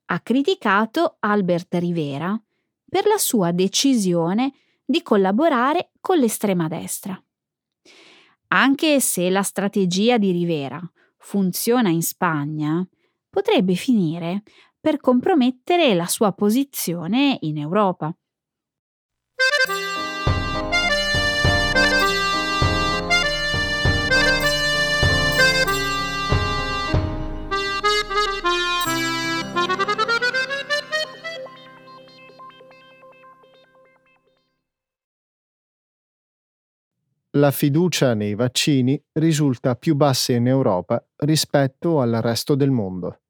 ha 0.06 0.20
criticato 0.20 1.16
Albert 1.20 1.74
Rivera 1.74 2.38
per 2.88 3.06
la 3.06 3.16
sua 3.16 3.50
decisione 3.52 4.52
di 4.90 5.02
collaborare 5.02 5.90
con 6.00 6.16
l'estrema 6.16 6.66
destra. 6.66 7.22
Anche 8.48 9.00
se 9.00 9.28
la 9.28 9.42
strategia 9.42 10.16
di 10.16 10.30
Rivera 10.30 10.80
funziona 11.18 11.90
in 11.90 12.00
Spagna, 12.00 12.88
potrebbe 13.28 13.74
finire 13.74 14.42
per 14.80 14.98
compromettere 14.98 15.92
la 15.92 16.06
sua 16.06 16.32
posizione 16.32 17.36
in 17.42 17.58
Europa. 17.58 18.16
La 37.38 37.50
fiducia 37.50 38.14
nei 38.14 38.34
vaccini 38.34 39.00
risulta 39.12 39.76
più 39.76 39.94
bassa 39.94 40.32
in 40.32 40.46
Europa 40.46 41.02
rispetto 41.16 42.00
al 42.00 42.18
resto 42.20 42.54
del 42.54 42.70
mondo. 42.70 43.20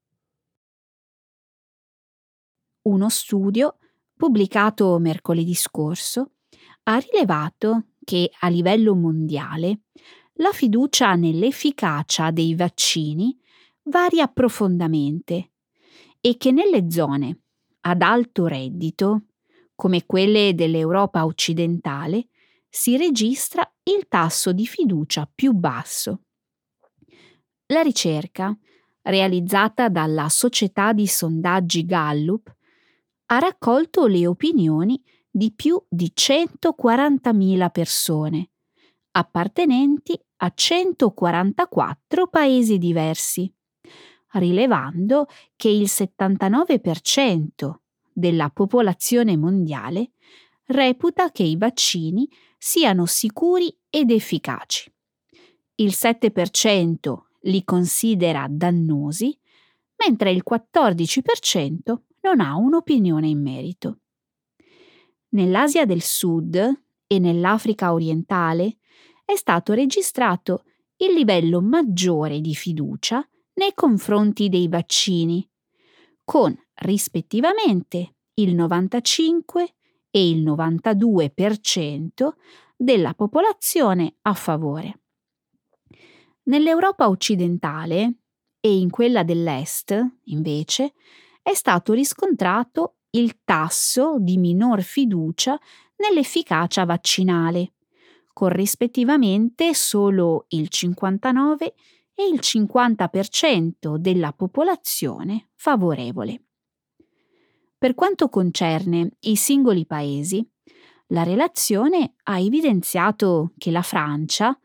Uno 2.81 3.09
studio, 3.09 3.77
pubblicato 4.15 4.97
mercoledì 4.99 5.53
scorso, 5.53 6.31
ha 6.83 6.97
rilevato 6.97 7.89
che 8.03 8.31
a 8.39 8.47
livello 8.47 8.95
mondiale 8.95 9.81
la 10.39 10.51
fiducia 10.51 11.13
nell'efficacia 11.15 12.31
dei 12.31 12.55
vaccini 12.55 13.37
varia 13.83 14.27
profondamente 14.27 15.51
e 16.19 16.37
che 16.37 16.51
nelle 16.51 16.89
zone 16.89 17.41
ad 17.81 18.01
alto 18.01 18.47
reddito, 18.47 19.25
come 19.75 20.05
quelle 20.05 20.55
dell'Europa 20.55 21.25
occidentale, 21.25 22.27
si 22.69 22.97
registra 22.97 23.69
il 23.83 24.07
tasso 24.07 24.51
di 24.53 24.67
fiducia 24.67 25.29
più 25.33 25.53
basso. 25.53 26.21
La 27.67 27.81
ricerca, 27.81 28.55
realizzata 29.01 29.89
dalla 29.89 30.29
società 30.29 30.93
di 30.93 31.07
sondaggi 31.07 31.85
Gallup, 31.85 32.55
ha 33.27 33.39
raccolto 33.39 34.05
le 34.07 34.25
opinioni 34.27 35.01
di 35.29 35.51
più 35.51 35.81
di 35.87 36.11
140.000 36.15 37.69
persone, 37.69 38.49
appartenenti 39.11 40.19
a 40.37 40.51
144 40.53 42.27
paesi 42.27 42.77
diversi, 42.77 43.51
rilevando 44.33 45.27
che 45.55 45.69
il 45.69 45.85
79% 45.85 47.73
della 48.11 48.49
popolazione 48.49 49.37
mondiale 49.37 50.11
reputa 50.65 51.31
che 51.31 51.43
i 51.43 51.55
vaccini 51.55 52.27
siano 52.59 53.05
sicuri 53.05 53.73
ed 53.89 54.11
efficaci. 54.11 54.91
Il 55.75 55.93
7% 55.95 57.17
li 57.43 57.63
considera 57.63 58.45
dannosi, 58.49 59.35
mentre 59.95 60.31
il 60.31 60.43
14% 60.47 61.95
non 62.21 62.41
ha 62.41 62.55
un'opinione 62.55 63.27
in 63.29 63.41
merito. 63.41 63.99
Nell'Asia 65.29 65.85
del 65.85 66.01
Sud 66.01 66.81
e 67.07 67.19
nell'Africa 67.19 67.93
orientale 67.93 68.77
è 69.23 69.35
stato 69.35 69.73
registrato 69.73 70.63
il 70.97 71.13
livello 71.13 71.61
maggiore 71.61 72.41
di 72.41 72.53
fiducia 72.55 73.25
nei 73.53 73.73
confronti 73.73 74.49
dei 74.49 74.67
vaccini, 74.67 75.47
con 76.25 76.53
rispettivamente 76.81 78.15
il 78.35 78.53
95 78.53 79.75
e 80.11 80.29
il 80.29 80.43
92% 80.43 82.29
della 82.75 83.13
popolazione 83.13 84.15
a 84.21 84.33
favore. 84.33 85.01
Nell'Europa 86.43 87.09
occidentale 87.09 88.13
e 88.59 88.77
in 88.77 88.89
quella 88.89 89.23
dell'Est, 89.23 89.95
invece, 90.25 90.93
è 91.41 91.53
stato 91.53 91.93
riscontrato 91.93 92.95
il 93.11 93.39
tasso 93.43 94.17
di 94.19 94.37
minor 94.37 94.81
fiducia 94.81 95.59
nell'efficacia 95.97 96.85
vaccinale, 96.85 97.73
con 98.33 98.49
rispettivamente 98.49 99.73
solo 99.73 100.45
il 100.49 100.69
59 100.69 101.73
e 102.13 102.27
il 102.27 102.39
50% 102.41 103.95
della 103.95 104.33
popolazione 104.33 105.49
favorevole. 105.55 106.48
Per 107.79 107.95
quanto 107.95 108.27
concerne 108.27 109.11
i 109.21 109.37
singoli 109.37 109.85
paesi, 109.85 110.45
la 111.07 111.23
relazione 111.23 112.15
ha 112.23 112.37
evidenziato 112.37 113.53
che 113.57 113.71
la 113.71 113.81
Francia 113.81 114.59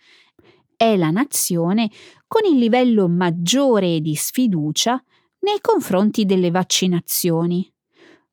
è 0.76 0.96
la 0.96 1.10
nazione 1.10 1.88
con 2.26 2.40
il 2.44 2.58
livello 2.58 3.08
maggiore 3.08 4.00
di 4.00 4.16
sfiducia 4.16 5.00
nei 5.42 5.60
confronti 5.60 6.24
delle 6.24 6.50
vaccinazioni, 6.50 7.72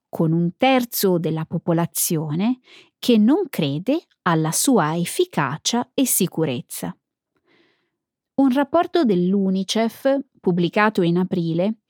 con 0.09 0.31
un 0.31 0.57
terzo 0.57 1.19
della 1.19 1.45
popolazione 1.45 2.57
che 2.97 3.19
non 3.19 3.49
crede 3.51 4.07
alla 4.23 4.51
sua 4.51 4.97
efficacia 4.97 5.91
e 5.93 6.07
sicurezza. 6.07 6.97
Un 8.33 8.51
rapporto 8.51 9.03
dell'UNICEF, 9.03 10.17
pubblicato 10.39 11.03
in 11.03 11.17
aprile, 11.17 11.81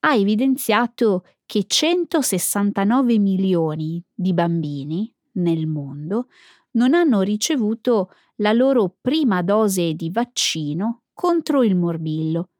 ha 0.00 0.16
evidenziato 0.16 1.22
che 1.50 1.64
169 1.66 3.18
milioni 3.18 4.00
di 4.14 4.32
bambini 4.32 5.12
nel 5.32 5.66
mondo 5.66 6.28
non 6.74 6.94
hanno 6.94 7.22
ricevuto 7.22 8.12
la 8.36 8.52
loro 8.52 8.94
prima 9.00 9.42
dose 9.42 9.94
di 9.94 10.10
vaccino 10.10 11.06
contro 11.12 11.64
il 11.64 11.74
morbillo, 11.74 12.50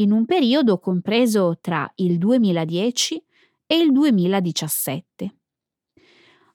in 0.00 0.10
un 0.10 0.24
periodo 0.24 0.80
compreso 0.80 1.58
tra 1.60 1.88
il 1.94 2.18
2010 2.18 3.24
e 3.66 3.76
il 3.76 3.92
2017. 3.92 5.36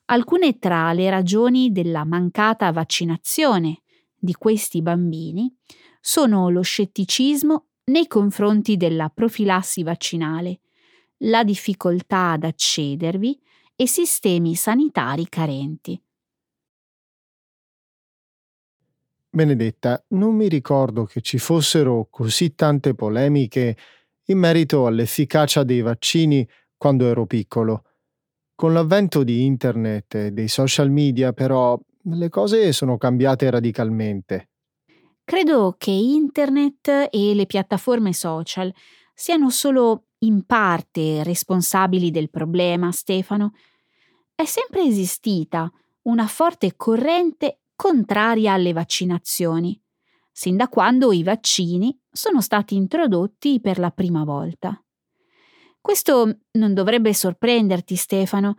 Alcune 0.04 0.58
tra 0.58 0.92
le 0.92 1.08
ragioni 1.08 1.72
della 1.72 2.04
mancata 2.04 2.70
vaccinazione 2.72 3.80
di 4.14 4.34
questi 4.34 4.82
bambini 4.82 5.50
sono 5.98 6.50
lo 6.50 6.60
scetticismo 6.60 7.68
nei 7.84 8.06
confronti 8.06 8.76
della 8.76 9.08
profilassi 9.08 9.82
vaccinale, 9.82 10.60
la 11.24 11.44
difficoltà 11.44 12.32
ad 12.32 12.44
accedervi 12.44 13.38
e 13.74 13.86
sistemi 13.86 14.54
sanitari 14.54 15.28
carenti. 15.28 16.00
Benedetta, 19.32 20.04
non 20.08 20.34
mi 20.34 20.48
ricordo 20.48 21.04
che 21.04 21.20
ci 21.20 21.38
fossero 21.38 22.08
così 22.10 22.54
tante 22.54 22.94
polemiche 22.94 23.76
in 24.26 24.38
merito 24.38 24.86
all'efficacia 24.86 25.62
dei 25.62 25.82
vaccini 25.82 26.46
quando 26.76 27.06
ero 27.06 27.26
piccolo. 27.26 27.84
Con 28.54 28.72
l'avvento 28.72 29.22
di 29.22 29.44
internet 29.44 30.14
e 30.16 30.30
dei 30.32 30.48
social 30.48 30.90
media, 30.90 31.32
però, 31.32 31.78
le 32.02 32.28
cose 32.28 32.72
sono 32.72 32.98
cambiate 32.98 33.48
radicalmente. 33.50 34.48
Credo 35.22 35.76
che 35.78 35.90
internet 35.90 37.08
e 37.10 37.34
le 37.34 37.46
piattaforme 37.46 38.12
social 38.12 38.72
siano 39.14 39.48
solo 39.50 40.06
in 40.20 40.44
parte 40.44 41.22
responsabili 41.22 42.10
del 42.10 42.30
problema, 42.30 42.90
Stefano. 42.92 43.54
È 44.34 44.44
sempre 44.44 44.82
esistita 44.82 45.70
una 46.02 46.26
forte 46.26 46.76
corrente 46.76 47.60
contraria 47.76 48.52
alle 48.52 48.72
vaccinazioni, 48.72 49.80
sin 50.32 50.56
da 50.56 50.68
quando 50.68 51.12
i 51.12 51.22
vaccini 51.22 51.98
sono 52.10 52.40
stati 52.40 52.74
introdotti 52.74 53.60
per 53.60 53.78
la 53.78 53.90
prima 53.90 54.24
volta. 54.24 54.82
Questo 55.80 56.40
non 56.52 56.74
dovrebbe 56.74 57.14
sorprenderti, 57.14 57.96
Stefano. 57.96 58.58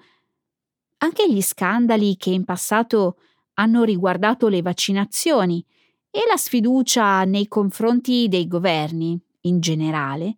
Anche 0.98 1.32
gli 1.32 1.42
scandali 1.42 2.18
che 2.18 2.32
in 2.32 2.46
passato 2.46 3.18
hanno 3.56 3.84
riguardato 3.84 4.48
le 4.48 4.62
vaccinazioni 4.62 5.64
e 6.10 6.22
la 6.28 6.38
sfiducia 6.38 7.24
nei 7.26 7.48
confronti 7.48 8.28
dei 8.28 8.48
governi, 8.48 9.20
in 9.42 9.60
generale, 9.60 10.38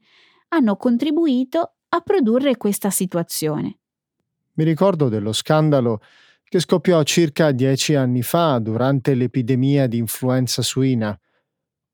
hanno 0.54 0.76
contribuito 0.76 1.74
a 1.90 2.00
produrre 2.02 2.58
questa 2.58 2.90
situazione. 2.92 3.80
Mi 4.54 4.64
ricordo 4.64 5.10
dello 5.10 5.34
scandalo 5.34 6.00
che 6.44 6.60
scoppiò 6.60 7.02
circa 7.02 7.52
dieci 7.52 7.96
anni 7.96 8.22
fa 8.22 8.60
durante 8.60 9.16
l'epidemia 9.16 9.88
di 9.88 9.98
influenza 9.98 10.62
suina. 10.62 11.20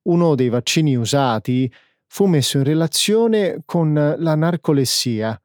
Uno 0.04 0.36
dei 0.36 0.50
vaccini 0.50 0.96
usati 0.96 1.72
fu 2.06 2.26
messo 2.26 2.58
in 2.58 2.66
relazione 2.66 3.62
con 3.64 3.94
la 3.94 4.36
narcolessia. 4.36 5.42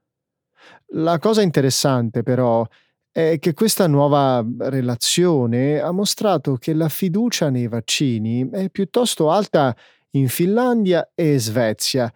La 0.88 1.18
cosa 1.18 1.42
interessante 1.42 2.24
però 2.24 2.66
è 3.12 3.38
che 3.38 3.55
questa 3.55 3.87
nuova 3.87 4.44
relazione 4.59 5.79
ha 5.79 5.92
mostrato 5.92 6.57
che 6.57 6.74
la 6.74 6.88
fiducia 6.88 7.48
nei 7.48 7.68
vaccini 7.68 8.48
è 8.50 8.68
piuttosto 8.70 9.31
alta 9.31 9.77
in 10.11 10.29
Finlandia 10.29 11.12
e 11.14 11.38
Svezia, 11.38 12.12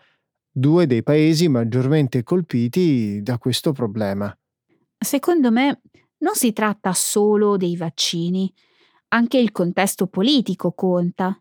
due 0.59 0.87
dei 0.87 1.03
paesi 1.03 1.49
maggiormente 1.49 2.23
colpiti 2.23 3.23
da 3.23 3.39
questo 3.39 3.73
problema. 3.73 4.37
Secondo 4.99 5.51
me 5.53 5.83
non 6.19 6.35
si 6.35 6.53
tratta 6.53 6.93
solo 6.93 7.57
dei 7.57 7.77
vaccini, 7.77 8.53
anche 9.09 9.39
il 9.39 9.53
contesto 9.53 10.09
politico 10.09 10.73
conta. 10.73 11.41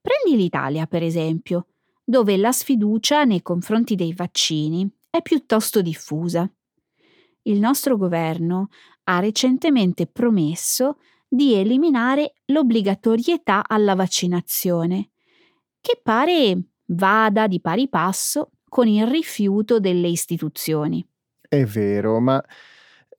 Prendi 0.00 0.36
l'Italia, 0.36 0.86
per 0.86 1.02
esempio, 1.02 1.68
dove 2.04 2.36
la 2.36 2.50
sfiducia 2.50 3.24
nei 3.24 3.42
confronti 3.42 3.94
dei 3.94 4.12
vaccini 4.12 4.90
è 5.08 5.22
piuttosto 5.22 5.80
diffusa. 5.80 6.50
Il 7.42 7.60
nostro 7.60 7.96
governo 7.96 8.68
ha 9.04 9.20
recentemente 9.20 10.06
promesso 10.06 10.98
di 11.28 11.54
eliminare 11.54 12.34
l'obbligatorietà 12.46 13.62
alla 13.66 13.94
vaccinazione, 13.94 15.10
che 15.80 16.00
pare 16.02 16.69
vada 16.92 17.46
di 17.46 17.60
pari 17.60 17.88
passo 17.88 18.50
con 18.68 18.86
il 18.86 19.06
rifiuto 19.06 19.80
delle 19.80 20.08
istituzioni. 20.08 21.04
È 21.40 21.64
vero, 21.64 22.20
ma 22.20 22.42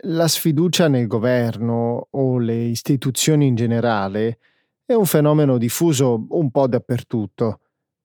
la 0.06 0.28
sfiducia 0.28 0.88
nel 0.88 1.08
governo 1.08 2.08
o 2.10 2.38
le 2.38 2.56
istituzioni 2.56 3.48
in 3.48 3.56
generale 3.56 4.40
è 4.86 4.94
un 4.94 5.06
fenomeno 5.06 5.58
diffuso 5.58 6.26
un 6.30 6.50
po' 6.50 6.68
dappertutto. 6.68 7.60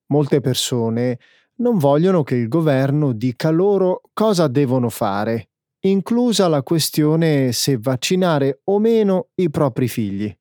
Molte 0.09 0.41
persone 0.41 1.19
non 1.57 1.79
vogliono 1.79 2.23
che 2.23 2.35
il 2.35 2.49
governo 2.49 3.13
dica 3.13 3.51
loro 3.51 4.03
cosa 4.13 4.47
devono 4.47 4.89
fare, 4.89 5.49
inclusa 5.81 6.49
la 6.49 6.63
questione 6.63 7.53
se 7.53 7.79
vaccinare 7.79 8.61
o 8.65 8.79
meno 8.79 9.29
i 9.37 9.49
propri 9.49 9.89
figli. 9.89 10.37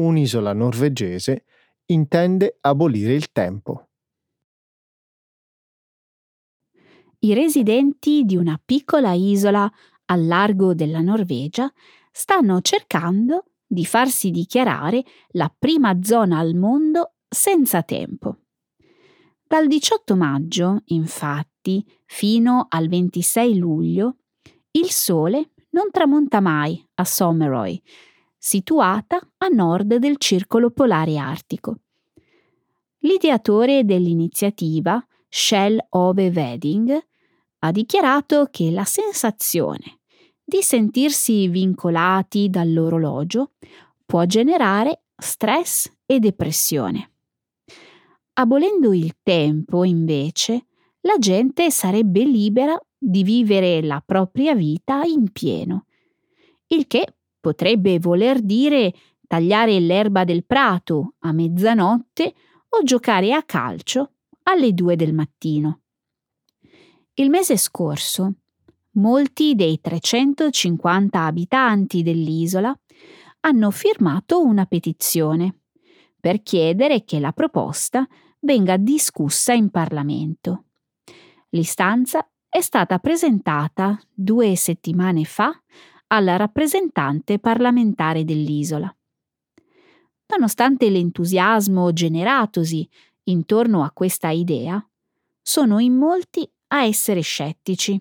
Un'isola 0.00 0.52
norvegese 0.52 1.44
intende 1.86 2.56
abolire 2.60 3.14
il 3.14 3.30
tempo. 3.32 3.88
I 7.20 7.34
residenti 7.34 8.24
di 8.24 8.36
una 8.36 8.58
piccola 8.64 9.12
isola 9.12 9.70
al 10.06 10.26
largo 10.26 10.74
della 10.74 11.00
Norvegia 11.00 11.70
stanno 12.10 12.60
cercando 12.62 13.44
di 13.66 13.84
farsi 13.84 14.30
dichiarare 14.30 15.04
la 15.32 15.52
prima 15.56 16.02
zona 16.02 16.38
al 16.38 16.54
mondo 16.54 17.16
senza 17.28 17.82
tempo. 17.82 18.38
Dal 19.46 19.66
18 19.66 20.16
maggio, 20.16 20.82
infatti, 20.86 21.84
fino 22.06 22.66
al 22.70 22.88
26 22.88 23.58
luglio, 23.58 24.16
il 24.72 24.90
sole 24.90 25.50
non 25.70 25.90
tramonta 25.90 26.40
mai 26.40 26.82
a 26.94 27.04
Sommeroy, 27.04 27.80
situata 28.42 29.20
a 29.36 29.48
nord 29.48 29.96
del 29.96 30.16
circolo 30.16 30.70
polare 30.70 31.18
artico. 31.18 31.80
L'ideatore 33.00 33.84
dell'iniziativa, 33.84 35.06
Shell 35.28 35.78
Ove 35.90 36.32
Wedding, 36.34 37.06
ha 37.58 37.70
dichiarato 37.70 38.48
che 38.50 38.70
la 38.70 38.84
sensazione 38.84 40.00
di 40.42 40.62
sentirsi 40.62 41.48
vincolati 41.48 42.48
dall'orologio 42.48 43.52
può 44.06 44.24
generare 44.24 45.02
stress 45.16 45.92
e 46.06 46.18
depressione. 46.18 47.12
Abolendo 48.32 48.94
il 48.94 49.18
tempo, 49.22 49.84
invece, 49.84 50.66
la 51.02 51.16
gente 51.18 51.70
sarebbe 51.70 52.24
libera 52.24 52.78
di 52.96 53.22
vivere 53.22 53.82
la 53.82 54.02
propria 54.04 54.54
vita 54.54 55.02
in 55.02 55.30
pieno, 55.30 55.84
il 56.68 56.86
che 56.86 57.16
Potrebbe 57.40 57.98
voler 57.98 58.40
dire 58.40 58.92
tagliare 59.26 59.80
l'erba 59.80 60.24
del 60.24 60.44
prato 60.44 61.14
a 61.20 61.32
mezzanotte 61.32 62.34
o 62.68 62.82
giocare 62.82 63.32
a 63.32 63.42
calcio 63.42 64.12
alle 64.44 64.72
due 64.72 64.96
del 64.96 65.14
mattino. 65.14 65.80
Il 67.14 67.30
mese 67.30 67.56
scorso, 67.56 68.34
molti 68.92 69.54
dei 69.54 69.80
350 69.80 71.24
abitanti 71.24 72.02
dell'isola 72.02 72.76
hanno 73.40 73.70
firmato 73.70 74.42
una 74.42 74.66
petizione 74.66 75.60
per 76.18 76.42
chiedere 76.42 77.04
che 77.04 77.18
la 77.18 77.32
proposta 77.32 78.06
venga 78.40 78.76
discussa 78.76 79.52
in 79.52 79.70
Parlamento. 79.70 80.64
L'istanza 81.50 82.28
è 82.48 82.60
stata 82.60 82.98
presentata 82.98 83.98
due 84.12 84.56
settimane 84.56 85.24
fa 85.24 85.52
alla 86.12 86.36
rappresentante 86.36 87.38
parlamentare 87.38 88.24
dell'isola. 88.24 88.92
Nonostante 90.26 90.88
l'entusiasmo 90.90 91.92
generatosi 91.92 92.88
intorno 93.24 93.82
a 93.82 93.90
questa 93.92 94.30
idea, 94.30 94.84
sono 95.40 95.78
in 95.78 95.94
molti 95.94 96.48
a 96.68 96.84
essere 96.84 97.20
scettici. 97.20 98.00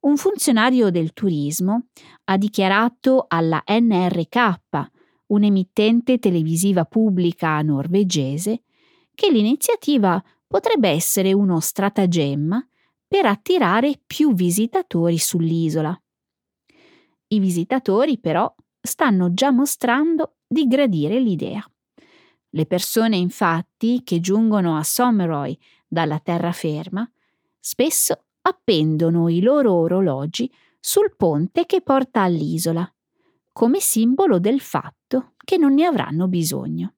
Un 0.00 0.16
funzionario 0.16 0.90
del 0.90 1.12
turismo 1.12 1.86
ha 2.24 2.36
dichiarato 2.36 3.26
alla 3.28 3.62
NRK, 3.66 4.90
un'emittente 5.26 6.18
televisiva 6.18 6.84
pubblica 6.84 7.60
norvegese, 7.62 8.62
che 9.14 9.30
l'iniziativa 9.30 10.22
potrebbe 10.46 10.88
essere 10.88 11.32
uno 11.32 11.60
stratagemma 11.60 12.66
per 13.06 13.26
attirare 13.26 14.00
più 14.04 14.34
visitatori 14.34 15.18
sull'isola. 15.18 16.01
I 17.32 17.38
visitatori 17.38 18.18
però 18.18 18.54
stanno 18.80 19.32
già 19.32 19.50
mostrando 19.50 20.36
di 20.46 20.66
gradire 20.66 21.18
l'idea. 21.18 21.64
Le 22.50 22.66
persone 22.66 23.16
infatti 23.16 24.02
che 24.04 24.20
giungono 24.20 24.76
a 24.76 24.82
Someroy 24.82 25.58
dalla 25.88 26.18
terraferma 26.18 27.10
spesso 27.58 28.24
appendono 28.42 29.28
i 29.28 29.40
loro 29.40 29.72
orologi 29.72 30.52
sul 30.78 31.14
ponte 31.16 31.64
che 31.64 31.80
porta 31.80 32.20
all'isola, 32.20 32.86
come 33.50 33.80
simbolo 33.80 34.38
del 34.38 34.60
fatto 34.60 35.32
che 35.42 35.56
non 35.56 35.72
ne 35.72 35.86
avranno 35.86 36.28
bisogno. 36.28 36.94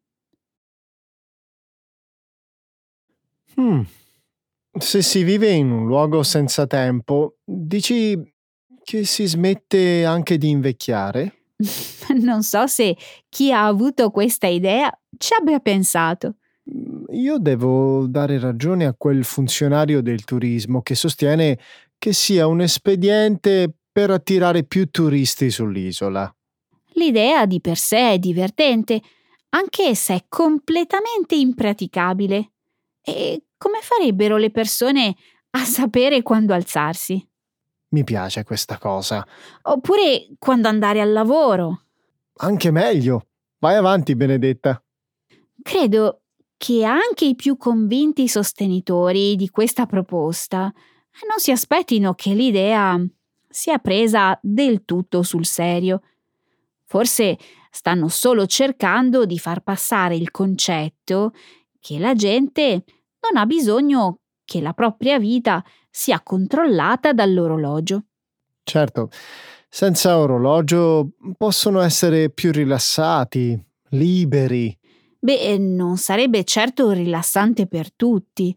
Hmm. 3.55 3.83
Se 4.77 5.01
si 5.01 5.23
vive 5.23 5.51
in 5.51 5.71
un 5.71 5.87
luogo 5.87 6.25
senza 6.25 6.67
tempo, 6.67 7.37
dici 7.45 8.34
che 8.85 9.05
si 9.05 9.25
smette 9.27 10.05
anche 10.05 10.37
di 10.37 10.51
invecchiare? 10.51 11.45
non 12.21 12.43
so 12.43 12.67
se 12.67 12.97
chi 13.29 13.51
ha 13.51 13.67
avuto 13.67 14.11
questa 14.11 14.47
idea 14.47 14.93
ci 15.17 15.33
abbia 15.39 15.59
pensato. 15.59 16.37
Mm, 16.71 17.05
io 17.15 17.39
devo 17.39 18.07
dare 18.07 18.39
ragione 18.39 18.85
a 18.85 18.95
quel 18.95 19.25
funzionario 19.25 20.03
del 20.03 20.25
turismo 20.25 20.83
che 20.83 20.95
sostiene 20.95 21.59
che 21.99 22.13
sia 22.13 22.47
un 22.47 22.61
espediente 22.61 23.73
per 23.91 24.11
attirare 24.11 24.65
più 24.65 24.91
turisti 24.91 25.51
sull'isola. 25.51 26.35
L'idea 26.97 27.47
di 27.47 27.61
per 27.61 27.79
sé 27.79 28.13
è 28.13 28.19
divertente, 28.19 29.01
anche 29.51 29.95
se 29.95 30.15
è 30.15 30.25
completamente 30.29 31.35
impraticabile. 31.35 32.51
E 33.01 33.45
come 33.57 33.79
farebbero 33.81 34.37
le 34.37 34.51
persone 34.51 35.15
a 35.51 35.65
sapere 35.65 36.23
quando 36.23 36.53
alzarsi? 36.53 37.27
Mi 37.95 38.03
piace 38.03 38.43
questa 38.43 38.77
cosa. 38.77 39.25
Oppure 39.63 40.27
quando 40.41 40.67
andare 40.67 41.01
al 41.01 41.13
lavoro. 41.13 41.83
Anche 42.39 42.73
meglio. 42.73 43.29
Vai 43.61 43.77
avanti, 43.77 44.17
Benedetta. 44.17 44.83
Credo 45.63 46.23
che 46.57 46.83
anche 46.83 47.25
i 47.25 47.37
più 47.37 47.57
convinti 47.57 48.27
sostenitori 48.27 49.37
di 49.37 49.49
questa 49.49 49.87
proposta 49.87 50.63
non 50.63 51.39
si 51.39 51.53
aspettino 51.53 52.15
che 52.15 52.35
l'idea 52.35 53.01
sia 53.49 53.79
presa 53.79 54.37
del 54.43 54.85
tutto 54.85 55.23
sul 55.23 55.47
serio. 55.47 56.03
Forse 56.87 57.39
stanno 57.71 58.09
solo 58.09 58.47
cercando 58.47 59.25
di 59.25 59.39
far 59.39 59.61
passare 59.61 60.17
il 60.17 60.33
concetto 60.33 61.33
che 61.79 62.01
la 62.01 62.15
gente 62.15 62.83
non 63.21 63.41
ha 63.41 63.47
bisogno 63.47 64.19
che 64.45 64.61
la 64.61 64.73
propria 64.73 65.21
vita 65.21 65.65
sia 65.97 66.21
controllata 66.23 67.13
dall'orologio. 67.13 68.07
Certo, 68.65 69.11
senza 69.69 70.19
orologio 70.19 71.11
possono 71.37 71.79
essere 71.83 72.31
più 72.31 72.51
rilassati, 72.51 73.57
liberi. 73.91 74.77
Beh, 75.21 75.57
non 75.57 75.97
sarebbe 75.97 76.43
certo 76.43 76.91
rilassante 76.91 77.69
per 77.69 77.93
tutti. 77.93 78.57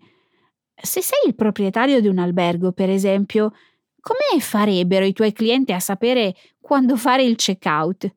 Se 0.73 1.01
sei 1.03 1.19
il 1.27 1.35
proprietario 1.35 2.01
di 2.01 2.07
un 2.07 2.17
albergo, 2.17 2.71
per 2.71 2.89
esempio, 2.89 3.53
come 3.99 4.41
farebbero 4.41 5.05
i 5.05 5.13
tuoi 5.13 5.31
clienti 5.31 5.73
a 5.73 5.79
sapere 5.79 6.33
quando 6.59 6.97
fare 6.97 7.21
il 7.21 7.35
check-out? 7.35 8.11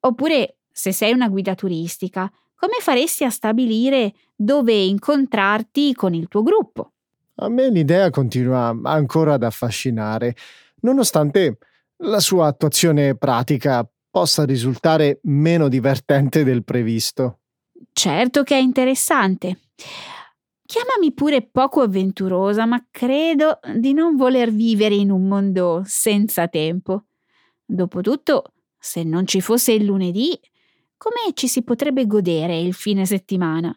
Oppure, 0.00 0.56
se 0.72 0.90
sei 0.90 1.12
una 1.12 1.28
guida 1.28 1.54
turistica, 1.54 2.28
come 2.56 2.78
faresti 2.80 3.22
a 3.22 3.30
stabilire 3.30 4.14
dove 4.34 4.74
incontrarti 4.74 5.94
con 5.94 6.12
il 6.12 6.26
tuo 6.26 6.42
gruppo? 6.42 6.94
A 7.40 7.48
me 7.48 7.70
l'idea 7.70 8.10
continua 8.10 8.76
ancora 8.82 9.34
ad 9.34 9.44
affascinare, 9.44 10.34
nonostante 10.80 11.58
la 11.98 12.20
sua 12.20 12.46
attuazione 12.46 13.16
pratica 13.16 13.88
possa 14.10 14.44
risultare 14.44 15.20
meno 15.24 15.68
divertente 15.68 16.42
del 16.42 16.64
previsto. 16.64 17.40
Certo 17.92 18.42
che 18.42 18.56
è 18.56 18.60
interessante. 18.60 19.60
Chiamami 20.64 21.12
pure 21.14 21.42
poco 21.42 21.80
avventurosa, 21.80 22.66
ma 22.66 22.84
credo 22.90 23.60
di 23.76 23.92
non 23.92 24.16
voler 24.16 24.50
vivere 24.50 24.96
in 24.96 25.10
un 25.10 25.26
mondo 25.26 25.82
senza 25.84 26.48
tempo. 26.48 27.04
Dopotutto, 27.64 28.52
se 28.78 29.02
non 29.02 29.26
ci 29.26 29.40
fosse 29.40 29.72
il 29.72 29.84
lunedì, 29.84 30.38
come 30.96 31.32
ci 31.34 31.46
si 31.46 31.62
potrebbe 31.62 32.06
godere 32.06 32.58
il 32.58 32.74
fine 32.74 33.06
settimana? 33.06 33.74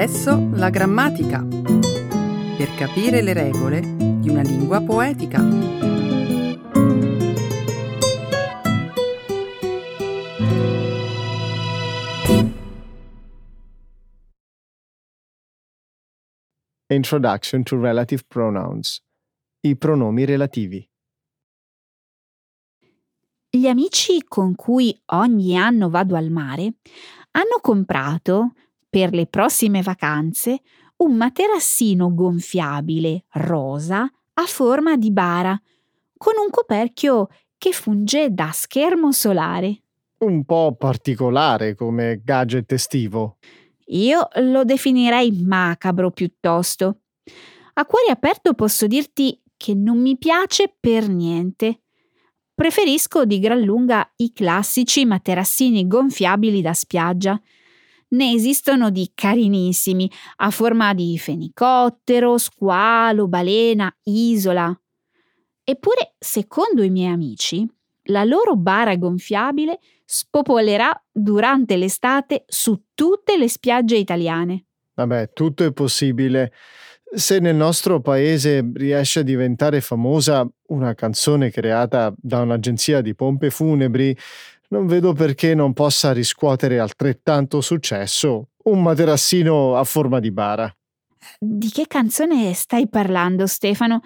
Adesso 0.00 0.50
la 0.52 0.70
grammatica. 0.70 1.44
Per 1.44 2.72
capire 2.76 3.20
le 3.20 3.32
regole 3.32 3.80
di 3.80 4.28
una 4.28 4.42
lingua 4.42 4.80
poetica. 4.80 5.40
Introduction 16.86 17.64
to 17.64 17.80
Relative 17.80 18.22
Pronouns. 18.28 19.02
I 19.62 19.76
pronomi 19.76 20.24
relativi. 20.24 20.88
Gli 23.50 23.66
amici 23.66 24.22
con 24.28 24.54
cui 24.54 24.96
ogni 25.06 25.58
anno 25.58 25.90
vado 25.90 26.14
al 26.14 26.30
mare 26.30 26.74
hanno 27.32 27.58
comprato, 27.60 28.52
per 28.98 29.12
le 29.12 29.26
prossime 29.26 29.80
vacanze, 29.80 30.60
un 30.96 31.14
materassino 31.14 32.12
gonfiabile 32.12 33.26
rosa 33.34 34.00
a 34.00 34.44
forma 34.44 34.96
di 34.96 35.12
bara, 35.12 35.56
con 36.16 36.32
un 36.44 36.50
coperchio 36.50 37.28
che 37.56 37.70
funge 37.70 38.34
da 38.34 38.50
schermo 38.52 39.12
solare. 39.12 39.82
Un 40.18 40.44
po' 40.44 40.74
particolare 40.76 41.76
come 41.76 42.22
gadget 42.24 42.72
estivo. 42.72 43.36
Io 43.90 44.28
lo 44.40 44.64
definirei 44.64 45.30
macabro 45.44 46.10
piuttosto. 46.10 47.02
A 47.74 47.86
cuore 47.86 48.10
aperto 48.10 48.54
posso 48.54 48.88
dirti 48.88 49.40
che 49.56 49.74
non 49.74 50.00
mi 50.00 50.18
piace 50.18 50.74
per 50.80 51.08
niente. 51.08 51.82
Preferisco 52.52 53.24
di 53.24 53.38
gran 53.38 53.60
lunga 53.60 54.10
i 54.16 54.32
classici 54.32 55.04
materassini 55.04 55.86
gonfiabili 55.86 56.60
da 56.60 56.72
spiaggia. 56.72 57.40
Ne 58.10 58.32
esistono 58.32 58.90
di 58.90 59.10
carinissimi, 59.14 60.10
a 60.36 60.50
forma 60.50 60.94
di 60.94 61.18
fenicottero, 61.18 62.38
squalo, 62.38 63.28
balena, 63.28 63.94
isola. 64.04 64.74
Eppure, 65.62 66.14
secondo 66.18 66.82
i 66.82 66.88
miei 66.88 67.12
amici, 67.12 67.68
la 68.04 68.24
loro 68.24 68.56
bara 68.56 68.96
gonfiabile 68.96 69.78
spopolerà 70.04 70.90
durante 71.12 71.76
l'estate 71.76 72.44
su 72.46 72.84
tutte 72.94 73.36
le 73.36 73.48
spiagge 73.48 73.96
italiane. 73.96 74.64
Vabbè, 74.94 75.32
tutto 75.34 75.64
è 75.64 75.72
possibile. 75.72 76.52
Se 77.14 77.38
nel 77.38 77.54
nostro 77.54 78.00
paese 78.00 78.70
riesce 78.74 79.20
a 79.20 79.22
diventare 79.22 79.80
famosa 79.80 80.46
una 80.68 80.94
canzone 80.94 81.50
creata 81.50 82.12
da 82.16 82.40
un'agenzia 82.40 83.00
di 83.00 83.14
pompe 83.14 83.50
funebri, 83.50 84.16
non 84.68 84.86
vedo 84.86 85.12
perché 85.12 85.54
non 85.54 85.72
possa 85.72 86.12
riscuotere 86.12 86.78
altrettanto 86.78 87.60
successo 87.60 88.50
un 88.64 88.82
materassino 88.82 89.76
a 89.76 89.84
forma 89.84 90.20
di 90.20 90.30
bara. 90.30 90.72
Di 91.38 91.68
che 91.70 91.86
canzone 91.86 92.52
stai 92.52 92.88
parlando, 92.88 93.46
Stefano? 93.46 94.02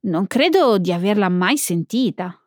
Non 0.00 0.26
credo 0.26 0.78
di 0.78 0.92
averla 0.92 1.28
mai 1.28 1.56
sentita. 1.56 2.38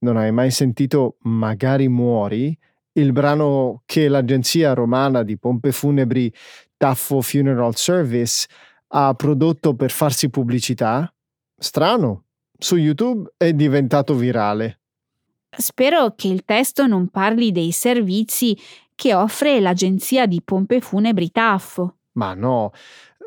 Non 0.00 0.16
hai 0.16 0.32
mai 0.32 0.50
sentito 0.50 1.16
Magari 1.22 1.88
muori? 1.88 2.56
Il 2.92 3.12
brano 3.12 3.82
che 3.86 4.08
l'agenzia 4.08 4.74
romana 4.74 5.22
di 5.22 5.38
pompe 5.38 5.70
funebri 5.70 6.32
Taffo 6.76 7.20
Funeral 7.20 7.76
Service 7.76 8.48
ha 8.88 9.14
prodotto 9.14 9.74
per 9.74 9.90
farsi 9.90 10.30
pubblicità? 10.30 11.12
Strano. 11.56 12.24
Su 12.58 12.76
YouTube 12.76 13.32
è 13.36 13.52
diventato 13.52 14.14
virale. 14.14 14.80
Spero 15.56 16.14
che 16.14 16.28
il 16.28 16.44
testo 16.44 16.86
non 16.86 17.08
parli 17.08 17.52
dei 17.52 17.72
servizi 17.72 18.56
che 18.94 19.14
offre 19.14 19.60
l'agenzia 19.60 20.26
di 20.26 20.42
pompe 20.44 20.80
funebri 20.80 21.30
Taffo. 21.30 21.96
Ma 22.12 22.34
no, 22.34 22.72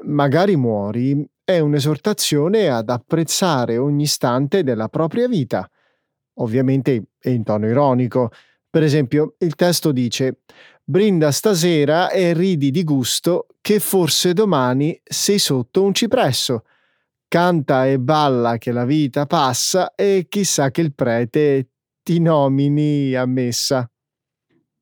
magari 0.03 0.55
muori 0.55 1.25
è 1.43 1.59
un'esortazione 1.59 2.69
ad 2.69 2.89
apprezzare 2.89 3.77
ogni 3.77 4.03
istante 4.03 4.63
della 4.63 4.89
propria 4.89 5.27
vita 5.27 5.69
ovviamente 6.41 7.03
è 7.19 7.29
in 7.29 7.43
tono 7.43 7.67
ironico. 7.67 8.31
Per 8.69 8.83
esempio, 8.83 9.35
il 9.39 9.55
testo 9.55 9.91
dice 9.91 10.39
Brinda 10.83 11.31
stasera 11.31 12.09
e 12.09 12.33
ridi 12.33 12.71
di 12.71 12.83
gusto 12.83 13.47
che 13.61 13.79
forse 13.79 14.33
domani 14.33 14.99
sei 15.03 15.39
sotto 15.39 15.83
un 15.83 15.93
cipresso. 15.93 16.63
Canta 17.27 17.87
e 17.87 17.97
balla 17.97 18.57
che 18.57 18.71
la 18.71 18.83
vita 18.83 19.25
passa 19.25 19.95
e 19.95 20.25
chissà 20.27 20.69
che 20.69 20.81
il 20.81 20.93
prete 20.93 21.69
ti 22.03 22.19
nomini 22.19 23.13
ammessa. 23.15 23.89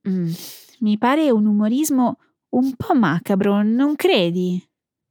Mm, 0.07 0.31
mi 0.79 0.97
pare 0.97 1.29
un 1.31 1.45
umorismo 1.45 2.17
un 2.49 2.73
po' 2.75 2.93
macabro, 2.95 3.61
non 3.61 3.95
credi? 3.95 4.63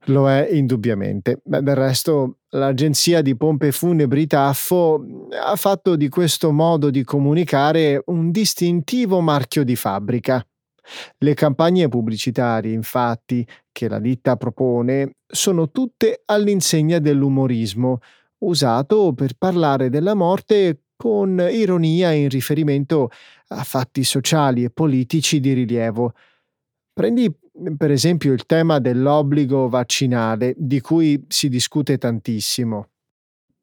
Lo 0.06 0.28
è 0.28 0.48
indubbiamente. 0.52 1.40
Beh, 1.44 1.62
del 1.62 1.74
resto, 1.74 2.38
l'agenzia 2.50 3.20
di 3.20 3.36
pompe 3.36 3.72
funebri 3.72 4.26
Taffo 4.26 5.04
ha 5.42 5.56
fatto 5.56 5.96
di 5.96 6.08
questo 6.08 6.50
modo 6.52 6.90
di 6.90 7.04
comunicare 7.04 8.02
un 8.06 8.30
distintivo 8.30 9.20
marchio 9.20 9.64
di 9.64 9.76
fabbrica. 9.76 10.44
Le 11.18 11.34
campagne 11.34 11.88
pubblicitarie, 11.88 12.72
infatti, 12.72 13.46
che 13.70 13.88
la 13.88 13.98
ditta 13.98 14.36
propone, 14.36 15.16
sono 15.26 15.70
tutte 15.70 16.22
all'insegna 16.24 16.98
dell'umorismo, 16.98 17.98
usato 18.38 19.12
per 19.12 19.34
parlare 19.36 19.90
della 19.90 20.14
morte 20.14 20.84
con 20.98 21.46
ironia 21.48 22.10
in 22.10 22.28
riferimento 22.28 23.10
a 23.48 23.62
fatti 23.62 24.02
sociali 24.02 24.64
e 24.64 24.70
politici 24.70 25.38
di 25.38 25.52
rilievo. 25.52 26.12
Prendi 26.92 27.32
per 27.76 27.92
esempio 27.92 28.32
il 28.32 28.44
tema 28.46 28.80
dell'obbligo 28.80 29.68
vaccinale, 29.68 30.54
di 30.56 30.80
cui 30.80 31.24
si 31.28 31.48
discute 31.48 31.98
tantissimo. 31.98 32.88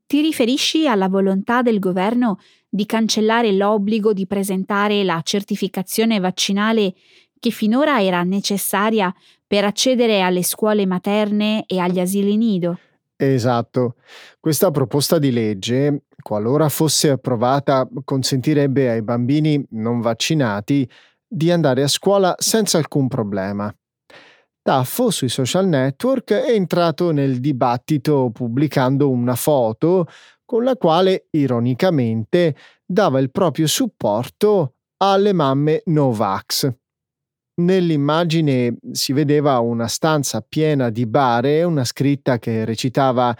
Ti 0.07 0.21
riferisci 0.21 0.87
alla 0.87 1.09
volontà 1.09 1.61
del 1.61 1.79
governo 1.79 2.39
di 2.69 2.85
cancellare 2.85 3.51
l'obbligo 3.51 4.13
di 4.13 4.27
presentare 4.27 5.03
la 5.03 5.19
certificazione 5.23 6.19
vaccinale 6.19 6.93
che 7.39 7.49
finora 7.49 8.01
era 8.01 8.23
necessaria 8.23 9.13
per 9.45 9.65
accedere 9.65 10.21
alle 10.21 10.43
scuole 10.43 10.85
materne 10.85 11.65
e 11.65 11.79
agli 11.79 11.99
asili 11.99 12.37
nido? 12.37 12.79
Esatto. 13.17 13.95
Questa 14.39 14.71
proposta 14.71 15.19
di 15.19 15.31
legge, 15.31 16.03
qualora 16.21 16.67
fosse 16.67 17.09
approvata, 17.09 17.87
consentirebbe 18.03 18.89
ai 18.89 19.01
bambini 19.01 19.65
non 19.71 20.01
vaccinati 20.01 20.89
di 21.25 21.49
andare 21.49 21.83
a 21.83 21.87
scuola 21.87 22.35
senza 22.37 22.77
alcun 22.77 23.07
problema. 23.07 23.73
Taffo 24.61 25.11
sui 25.11 25.29
social 25.29 25.67
network 25.67 26.33
è 26.33 26.51
entrato 26.51 27.11
nel 27.11 27.39
dibattito 27.39 28.31
pubblicando 28.33 29.09
una 29.09 29.35
foto 29.35 30.07
con 30.43 30.63
la 30.63 30.75
quale, 30.75 31.27
ironicamente, 31.31 32.55
dava 32.85 33.19
il 33.19 33.31
proprio 33.31 33.67
supporto 33.67 34.73
alle 34.97 35.33
mamme 35.33 35.81
Novax. 35.85 36.69
Nell'immagine 37.57 38.77
si 38.91 39.13
vedeva 39.13 39.59
una 39.59 39.87
stanza 39.87 40.41
piena 40.41 40.89
di 40.89 41.05
bare 41.05 41.59
e 41.59 41.63
una 41.63 41.85
scritta 41.85 42.37
che 42.37 42.65
recitava 42.65 43.35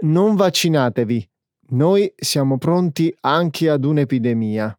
Non 0.00 0.34
vaccinatevi, 0.34 1.30
noi 1.70 2.12
siamo 2.16 2.56
pronti 2.58 3.14
anche 3.20 3.68
ad 3.68 3.84
un'epidemia. 3.84 4.76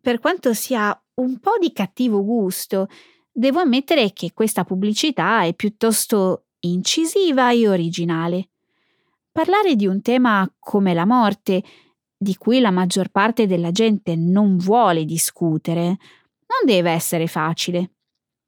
Per 0.00 0.18
quanto 0.18 0.54
sia 0.54 0.98
un 1.14 1.38
po' 1.40 1.58
di 1.60 1.72
cattivo 1.72 2.24
gusto, 2.24 2.86
devo 3.32 3.58
ammettere 3.58 4.12
che 4.12 4.32
questa 4.32 4.64
pubblicità 4.64 5.42
è 5.42 5.52
piuttosto 5.54 6.44
incisiva 6.60 7.50
e 7.50 7.68
originale. 7.68 8.48
Parlare 9.32 9.74
di 9.74 9.86
un 9.86 10.00
tema 10.00 10.50
come 10.58 10.94
la 10.94 11.04
morte, 11.04 11.62
di 12.16 12.36
cui 12.36 12.60
la 12.60 12.70
maggior 12.70 13.08
parte 13.08 13.46
della 13.46 13.70
gente 13.70 14.16
non 14.16 14.56
vuole 14.56 15.04
discutere, 15.04 15.98
non 16.50 16.66
deve 16.66 16.90
essere 16.90 17.26
facile, 17.26 17.92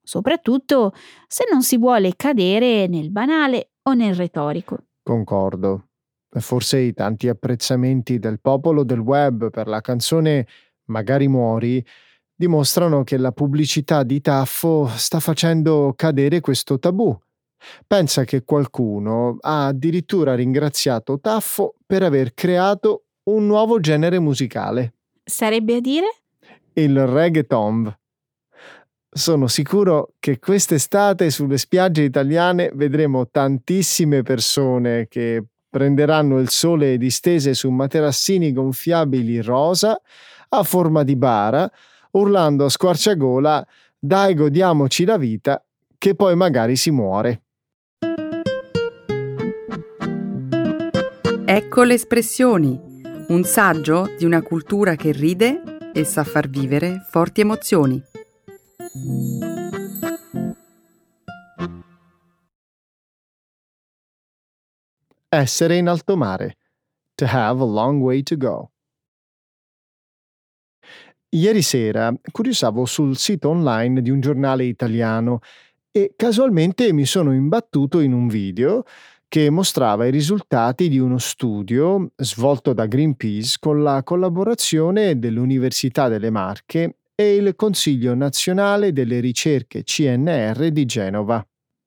soprattutto 0.03 0.93
se 1.27 1.47
non 1.51 1.62
si 1.62 1.79
vuole 1.79 2.15
cadere 2.17 2.87
nel 2.88 3.11
banale 3.11 3.71
o 3.83 3.93
nel 3.95 4.15
retorico. 4.15 4.79
Concordo. 5.03 5.87
Forse 6.29 6.79
i 6.79 6.95
tanti 6.95 7.29
apprezzamenti 7.29 8.19
del 8.19 8.41
popolo 8.41 8.85
del 8.85 9.01
web 9.01 9.51
per 9.51 9.67
la 9.67 9.81
canzone 9.81 10.47
Magari 10.87 11.29
muori 11.29 11.85
dimostrano 12.35 13.05
che 13.05 13.17
la 13.17 13.31
pubblicità 13.33 14.03
di 14.03 14.21
Taffo 14.21 14.88
sta 14.88 15.21
facendo 15.21 15.93
cadere 15.97 16.41
questo 16.41 16.79
tabù. 16.79 17.17
Pensa 17.87 18.25
che 18.25 18.43
qualcuno 18.43 19.37
ha 19.41 19.67
addirittura 19.67 20.35
ringraziato 20.35 21.21
Taffo 21.21 21.77
per 21.87 22.03
aver 22.03 22.35
creato 22.35 23.05
un 23.31 23.47
nuovo 23.47 23.79
genere 23.79 24.19
musicale. 24.19 24.95
Sarebbe 25.23 25.77
a 25.77 25.81
dire? 25.81 26.22
Il 26.75 27.07
reggaeton. 27.07 27.95
Sono 29.15 29.47
sicuro 29.47 30.15
che 30.19 30.39
quest'estate 30.39 31.29
sulle 31.29 31.59
spiagge 31.59 32.03
italiane 32.03 32.71
vedremo 32.73 33.29
tantissime 33.29 34.23
persone 34.23 35.07
che 35.09 35.45
prenderanno 35.69 36.39
il 36.39 36.49
sole 36.49 36.97
distese 36.97 37.53
su 37.53 37.69
materassini 37.71 38.53
gonfiabili 38.53 39.43
rosa 39.43 40.01
a 40.49 40.63
forma 40.63 41.03
di 41.03 41.17
bara 41.17 41.71
urlando 42.13 42.65
a 42.65 42.69
squarciagola 42.69 43.67
dai 43.99 44.35
godiamoci 44.35 45.05
la 45.05 45.17
vita 45.17 45.63
che 45.99 46.15
poi 46.15 46.35
magari 46.35 46.77
si 46.77 46.91
muore. 46.91 47.43
Ecco 51.45 51.83
le 51.83 51.95
espressioni, 51.95 52.81
un 53.29 53.45
saggio 53.45 54.11
di 54.17 54.25
una 54.25 54.41
cultura 54.41 54.95
che 54.95 55.13
ride 55.13 55.72
e 55.92 56.05
sa 56.05 56.24
far 56.24 56.48
vivere 56.48 57.00
forti 57.09 57.42
emozioni. 57.42 58.02
Essere 65.28 65.76
in 65.76 65.88
alto 65.88 66.16
mare. 66.16 66.57
To 67.14 67.26
have 67.26 67.61
a 67.61 67.66
long 67.66 68.02
way 68.02 68.22
to 68.22 68.37
go. 68.37 68.72
Ieri 71.28 71.62
sera 71.62 72.12
curiosavo 72.31 72.85
sul 72.85 73.16
sito 73.16 73.48
online 73.48 74.02
di 74.02 74.11
un 74.11 74.20
giornale 74.20 74.64
italiano 74.64 75.40
e 75.90 76.14
casualmente 76.16 76.92
mi 76.92 77.07
sono 77.07 77.33
imbattuto 77.33 78.00
in 78.00 78.12
un 78.12 78.28
video 78.28 78.85
che 79.33 79.49
mostrava 79.49 80.05
i 80.05 80.11
risultati 80.11 80.90
di 80.90 80.99
uno 80.99 81.16
studio 81.16 82.11
svolto 82.16 82.75
da 82.75 82.85
Greenpeace 82.85 83.57
con 83.59 83.83
la 83.83 84.03
collaborazione 84.03 85.18
dell'Università 85.18 86.09
delle 86.09 86.29
Marche 86.29 86.99
e 87.14 87.37
il 87.37 87.55
Consiglio 87.57 88.14
nazionale 88.14 88.92
delle 88.92 89.21
ricerche 89.21 89.85
CNR 89.85 90.68
di 90.68 90.85
Genova. 90.85 91.42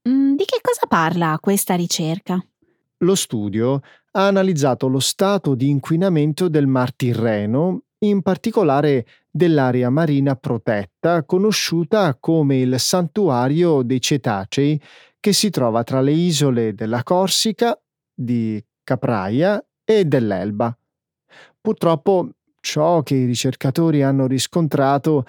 Mm, 0.10 0.34
di 0.34 0.44
che 0.44 0.58
cosa 0.60 0.88
parla 0.88 1.38
questa 1.40 1.76
ricerca? 1.76 2.44
Lo 2.98 3.14
studio 3.14 3.80
ha 4.14 4.26
analizzato 4.26 4.88
lo 4.88 5.00
stato 5.00 5.54
di 5.54 5.70
inquinamento 5.70 6.48
del 6.48 6.66
Mar 6.66 6.96
Tirreno, 6.96 7.84
in 8.00 8.24
particolare 8.24 9.06
dell'area 9.30 9.92
marina 9.92 10.36
protetta 10.36 11.24
conosciuta 11.24 12.18
come 12.20 12.58
il 12.58 12.80
Santuario 12.80 13.84
dei 13.84 14.02
Cetacei 14.02 14.82
che 15.26 15.34
si 15.34 15.50
trova 15.50 15.84
tra 15.84 16.02
le 16.02 16.12
isole 16.12 16.76
della 16.76 17.02
Corsica, 17.02 17.76
di 18.14 18.64
Capraia 18.84 19.60
e 19.84 20.06
dell'Elba. 20.06 20.78
Purtroppo 21.60 22.30
ciò 22.60 23.02
che 23.02 23.16
i 23.16 23.26
ricercatori 23.26 24.04
hanno 24.04 24.28
riscontrato 24.28 25.26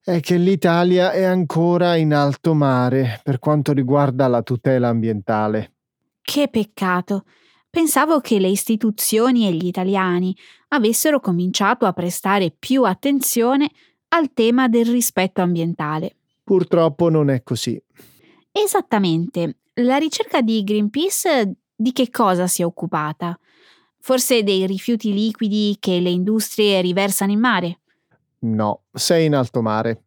è 0.00 0.20
che 0.20 0.36
l'Italia 0.36 1.10
è 1.10 1.24
ancora 1.24 1.96
in 1.96 2.14
alto 2.14 2.54
mare 2.54 3.20
per 3.24 3.40
quanto 3.40 3.72
riguarda 3.72 4.28
la 4.28 4.42
tutela 4.42 4.86
ambientale. 4.86 5.72
Che 6.22 6.46
peccato. 6.46 7.24
Pensavo 7.68 8.20
che 8.20 8.38
le 8.38 8.46
istituzioni 8.46 9.48
e 9.48 9.52
gli 9.54 9.66
italiani 9.66 10.36
avessero 10.68 11.18
cominciato 11.18 11.84
a 11.84 11.92
prestare 11.92 12.54
più 12.56 12.84
attenzione 12.84 13.72
al 14.10 14.32
tema 14.34 14.68
del 14.68 14.86
rispetto 14.86 15.40
ambientale. 15.40 16.14
Purtroppo 16.44 17.08
non 17.08 17.28
è 17.28 17.42
così. 17.42 17.82
Esattamente. 18.52 19.56
La 19.76 19.96
ricerca 19.96 20.42
di 20.42 20.62
Greenpeace 20.62 21.54
di 21.74 21.92
che 21.92 22.10
cosa 22.10 22.46
si 22.46 22.60
è 22.62 22.64
occupata? 22.64 23.38
Forse 23.98 24.42
dei 24.42 24.66
rifiuti 24.66 25.12
liquidi 25.12 25.76
che 25.80 25.98
le 26.00 26.10
industrie 26.10 26.80
riversano 26.82 27.32
in 27.32 27.40
mare? 27.40 27.80
No, 28.40 28.82
sei 28.92 29.26
in 29.26 29.34
alto 29.34 29.62
mare. 29.62 30.02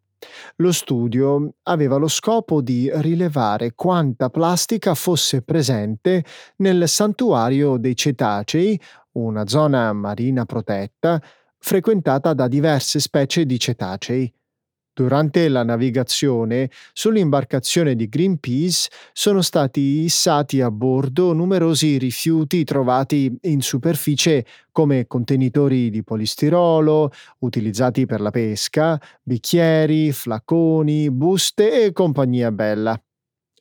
Lo 0.57 0.71
studio 0.71 1.55
aveva 1.63 1.97
lo 1.97 2.07
scopo 2.07 2.61
di 2.61 2.89
rilevare 2.93 3.73
quanta 3.73 4.29
plastica 4.29 4.93
fosse 4.93 5.41
presente 5.41 6.23
nel 6.57 6.87
santuario 6.87 7.77
dei 7.77 7.95
cetacei, 7.95 8.79
una 9.13 9.47
zona 9.47 9.91
marina 9.93 10.45
protetta, 10.45 11.21
frequentata 11.57 12.33
da 12.33 12.47
diverse 12.47 12.99
specie 12.99 13.45
di 13.45 13.59
cetacei. 13.59 14.31
Durante 14.97 15.49
la 15.49 15.65
navigazione 15.65 16.69
sull'imbarcazione 16.93 17.95
di 17.95 18.07
Greenpeace 18.07 18.89
sono 19.11 19.41
stati 19.41 19.81
issati 19.81 20.61
a 20.61 20.71
bordo 20.71 21.33
numerosi 21.33 21.97
rifiuti 21.97 22.63
trovati 22.63 23.37
in 23.41 23.61
superficie 23.61 24.45
come 24.71 25.05
contenitori 25.05 25.89
di 25.89 26.01
polistirolo 26.01 27.11
utilizzati 27.39 28.05
per 28.05 28.21
la 28.21 28.31
pesca, 28.31 28.97
bicchieri, 29.21 30.13
flaconi, 30.13 31.11
buste 31.11 31.83
e 31.83 31.91
compagnia 31.91 32.53
bella. 32.53 32.97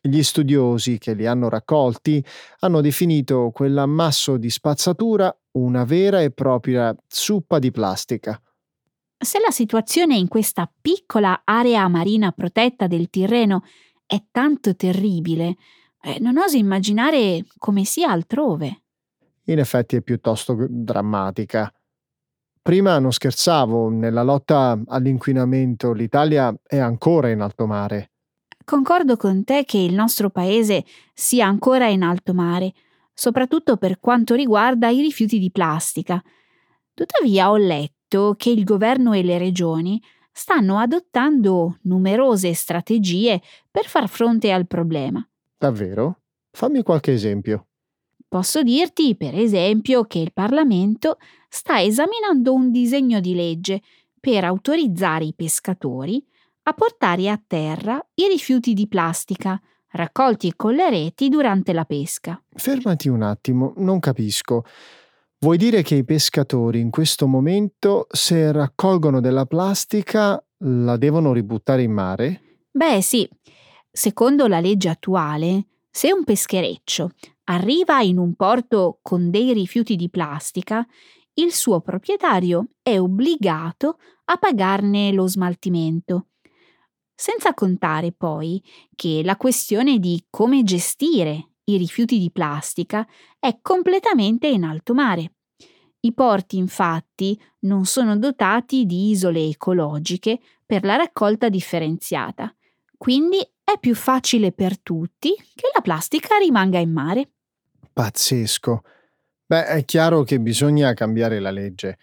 Gli 0.01 0.23
studiosi 0.23 0.99
che 0.99 1.15
li 1.15 1.27
hanno 1.27 1.49
raccolti 1.49 2.25
hanno 2.61 2.81
definito 2.81 3.51
quell'ammasso 3.53 4.37
di 4.37 4.51
spazzatura 4.51 5.37
una 5.55 5.83
vera 5.83 6.23
e 6.23 6.31
propria 6.31 6.95
zuppa 7.09 7.59
di 7.59 7.73
plastica. 7.73 8.41
Se 9.25 9.41
la 9.41 9.51
situazione 9.51 10.17
in 10.17 10.29
questa 10.29 10.71
piccola 10.83 11.43
area 11.45 11.89
marina 11.89 12.31
protetta 12.31 12.87
del 12.87 13.09
Tirreno 13.09 13.65
è 14.05 14.23
tanto 14.31 14.77
terribile, 14.77 15.57
eh, 16.03 16.19
non 16.21 16.37
oso 16.37 16.59
immaginare 16.59 17.47
come 17.57 17.85
sia 17.85 18.11
altrove. 18.11 18.83
In 19.45 19.59
effetti 19.61 19.97
è 19.97 20.03
piuttosto 20.03 20.67
drammatica. 20.69 21.73
Prima 22.61 22.99
non 22.99 23.13
scherzavo, 23.13 23.89
nella 23.89 24.23
lotta 24.23 24.79
all'inquinamento 24.89 25.93
l'Italia 25.95 26.55
è 26.63 26.77
ancora 26.77 27.31
in 27.31 27.41
alto 27.41 27.67
mare. 27.67 28.11
Concordo 28.63 29.17
con 29.17 29.43
te 29.43 29.65
che 29.65 29.79
il 29.79 29.95
nostro 29.95 30.29
paese 30.29 30.85
sia 31.15 31.47
ancora 31.47 31.89
in 31.89 32.03
alto 32.03 32.35
mare, 32.35 32.75
soprattutto 33.15 33.79
per 33.79 34.01
quanto 34.01 34.35
riguarda 34.35 34.91
i 34.91 35.01
rifiuti 35.01 35.39
di 35.39 35.51
plastica. 35.51 36.23
Tuttavia 36.93 37.51
ho 37.51 37.57
letto 37.57 38.04
che 38.37 38.51
il 38.51 38.65
governo 38.65 39.13
e 39.13 39.23
le 39.23 39.39
regioni 39.39 40.01
stanno 40.33 40.79
adottando 40.79 41.79
numerose 41.83 42.55
strategie 42.55 43.41
per 43.71 43.87
far 43.87 44.09
fronte 44.09 44.51
al 44.51 44.67
problema. 44.67 45.27
Davvero? 45.57 46.21
Fammi 46.51 46.83
qualche 46.83 47.13
esempio. 47.13 47.67
Posso 48.29 48.63
dirti, 48.63 49.17
per 49.17 49.35
esempio, 49.37 50.05
che 50.05 50.19
il 50.19 50.33
Parlamento 50.33 51.19
sta 51.49 51.81
esaminando 51.81 52.53
un 52.53 52.71
disegno 52.71 53.21
di 53.21 53.35
legge 53.35 53.81
per 54.19 54.45
autorizzare 54.45 55.25
i 55.25 55.35
pescatori 55.35 56.25
a 56.65 56.73
portare 56.73 57.29
a 57.29 57.41
terra 57.45 58.05
i 58.15 58.27
rifiuti 58.27 58.73
di 58.73 58.89
plastica 58.89 59.61
raccolti 59.95 60.55
con 60.57 60.75
le 60.75 60.91
reti 60.91 61.29
durante 61.29 61.73
la 61.73 61.85
pesca. 61.85 62.43
Fermati 62.55 63.09
un 63.09 63.23
attimo, 63.23 63.73
non 63.77 64.01
capisco. 64.01 64.65
Vuoi 65.45 65.59
dire 65.59 65.83
che 65.83 65.97
i 65.97 66.07
pescatori 66.07 66.81
in 66.81 66.89
questo 66.89 67.27
momento, 67.27 68.07
se 68.11 68.51
raccolgono 68.51 69.21
della 69.21 69.45
plastica, 69.45 70.43
la 70.61 70.97
devono 70.97 71.35
ributtare 71.35 71.83
in 71.83 71.93
mare? 71.93 72.61
Beh 72.71 73.03
sì, 73.03 73.29
secondo 73.91 74.47
la 74.47 74.59
legge 74.59 74.89
attuale, 74.89 75.67
se 75.91 76.11
un 76.15 76.25
peschereccio 76.25 77.11
arriva 77.51 78.01
in 78.01 78.17
un 78.17 78.33
porto 78.37 79.01
con 79.03 79.29
dei 79.29 79.53
rifiuti 79.53 79.97
di 79.97 80.09
plastica, 80.09 80.83
il 81.35 81.53
suo 81.53 81.83
proprietario 81.83 82.69
è 82.81 82.99
obbligato 82.99 83.99
a 84.25 84.39
pagarne 84.39 85.13
lo 85.13 85.27
smaltimento 85.27 86.29
senza 87.15 87.55
contare 87.55 88.13
poi 88.13 88.63
che 88.95 89.21
la 89.23 89.37
questione 89.37 89.99
di 89.99 90.25
come 90.31 90.63
gestire 90.63 91.51
i 91.65 91.77
rifiuti 91.77 92.19
di 92.19 92.31
plastica 92.31 93.07
è 93.39 93.59
completamente 93.63 94.47
in 94.49 94.65
alto 94.65 94.95
mare. 94.95 95.33
I 96.01 96.13
porti 96.13 96.59
infatti 96.59 97.41
non 97.61 97.87
sono 97.87 98.19
dotati 98.19 98.85
di 98.85 99.11
isole 99.11 99.47
ecologiche 99.47 100.39
per 100.67 100.85
la 100.85 100.97
raccolta 100.97 101.49
differenziata, 101.49 102.55
quindi 102.97 103.39
è 103.65 103.79
più 103.81 103.95
facile 103.95 104.53
per 104.53 104.79
tutti 104.79 105.35
che 105.35 105.71
la 105.75 105.81
plastica 105.81 106.37
rimanga 106.37 106.79
in 106.79 106.93
mare. 106.93 107.31
Pazzesco. 107.93 108.83
Beh, 109.47 109.67
è 109.67 109.85
chiaro 109.85 110.23
che 110.23 110.41
bisogna 110.41 110.93
cambiare 110.93 111.39
la 111.39 111.51
legge. 111.51 111.99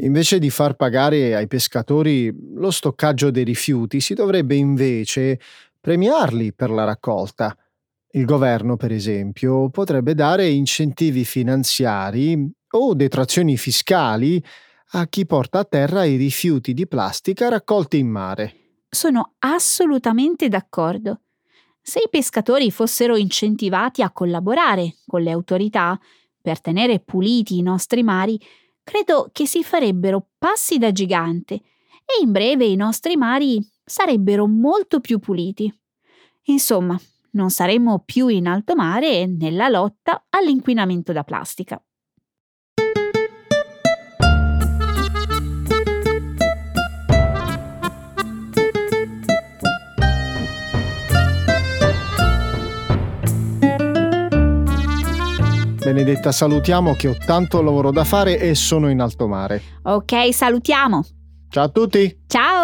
Invece 0.00 0.38
di 0.38 0.50
far 0.50 0.74
pagare 0.74 1.34
ai 1.34 1.46
pescatori 1.46 2.34
lo 2.54 2.70
stoccaggio 2.70 3.30
dei 3.30 3.44
rifiuti, 3.44 4.00
si 4.00 4.14
dovrebbe 4.14 4.54
invece 4.54 5.40
premiarli 5.80 6.52
per 6.52 6.70
la 6.70 6.84
raccolta. 6.84 7.56
Il 8.16 8.24
governo, 8.24 8.76
per 8.76 8.92
esempio, 8.92 9.68
potrebbe 9.68 10.14
dare 10.14 10.48
incentivi 10.48 11.26
finanziari 11.26 12.50
o 12.70 12.94
detrazioni 12.94 13.58
fiscali 13.58 14.42
a 14.92 15.06
chi 15.06 15.26
porta 15.26 15.58
a 15.58 15.64
terra 15.64 16.04
i 16.04 16.16
rifiuti 16.16 16.72
di 16.72 16.86
plastica 16.86 17.50
raccolti 17.50 17.98
in 17.98 18.08
mare. 18.08 18.84
Sono 18.88 19.34
assolutamente 19.40 20.48
d'accordo. 20.48 21.20
Se 21.82 21.98
i 21.98 22.08
pescatori 22.08 22.70
fossero 22.70 23.16
incentivati 23.16 24.00
a 24.00 24.10
collaborare 24.10 24.94
con 25.06 25.20
le 25.20 25.30
autorità 25.30 26.00
per 26.40 26.62
tenere 26.62 27.00
puliti 27.00 27.58
i 27.58 27.62
nostri 27.62 28.02
mari, 28.02 28.40
credo 28.82 29.28
che 29.30 29.46
si 29.46 29.62
farebbero 29.62 30.28
passi 30.38 30.78
da 30.78 30.90
gigante 30.90 31.54
e 31.54 32.22
in 32.22 32.32
breve 32.32 32.64
i 32.64 32.76
nostri 32.76 33.14
mari 33.16 33.60
sarebbero 33.84 34.46
molto 34.46 35.00
più 35.00 35.18
puliti. 35.18 35.70
Insomma, 36.44 36.98
non 37.36 37.50
saremmo 37.50 38.02
più 38.04 38.28
in 38.28 38.48
alto 38.48 38.74
mare 38.74 39.26
nella 39.26 39.68
lotta 39.68 40.24
all'inquinamento 40.30 41.12
da 41.12 41.22
plastica. 41.22 41.80
Benedetta, 55.86 56.32
salutiamo 56.32 56.94
che 56.94 57.06
ho 57.06 57.14
tanto 57.14 57.62
lavoro 57.62 57.92
da 57.92 58.02
fare 58.02 58.40
e 58.40 58.56
sono 58.56 58.90
in 58.90 58.98
alto 58.98 59.28
mare. 59.28 59.62
Ok, 59.82 60.34
salutiamo. 60.34 61.04
Ciao 61.48 61.64
a 61.64 61.68
tutti. 61.68 62.24
Ciao. 62.26 62.55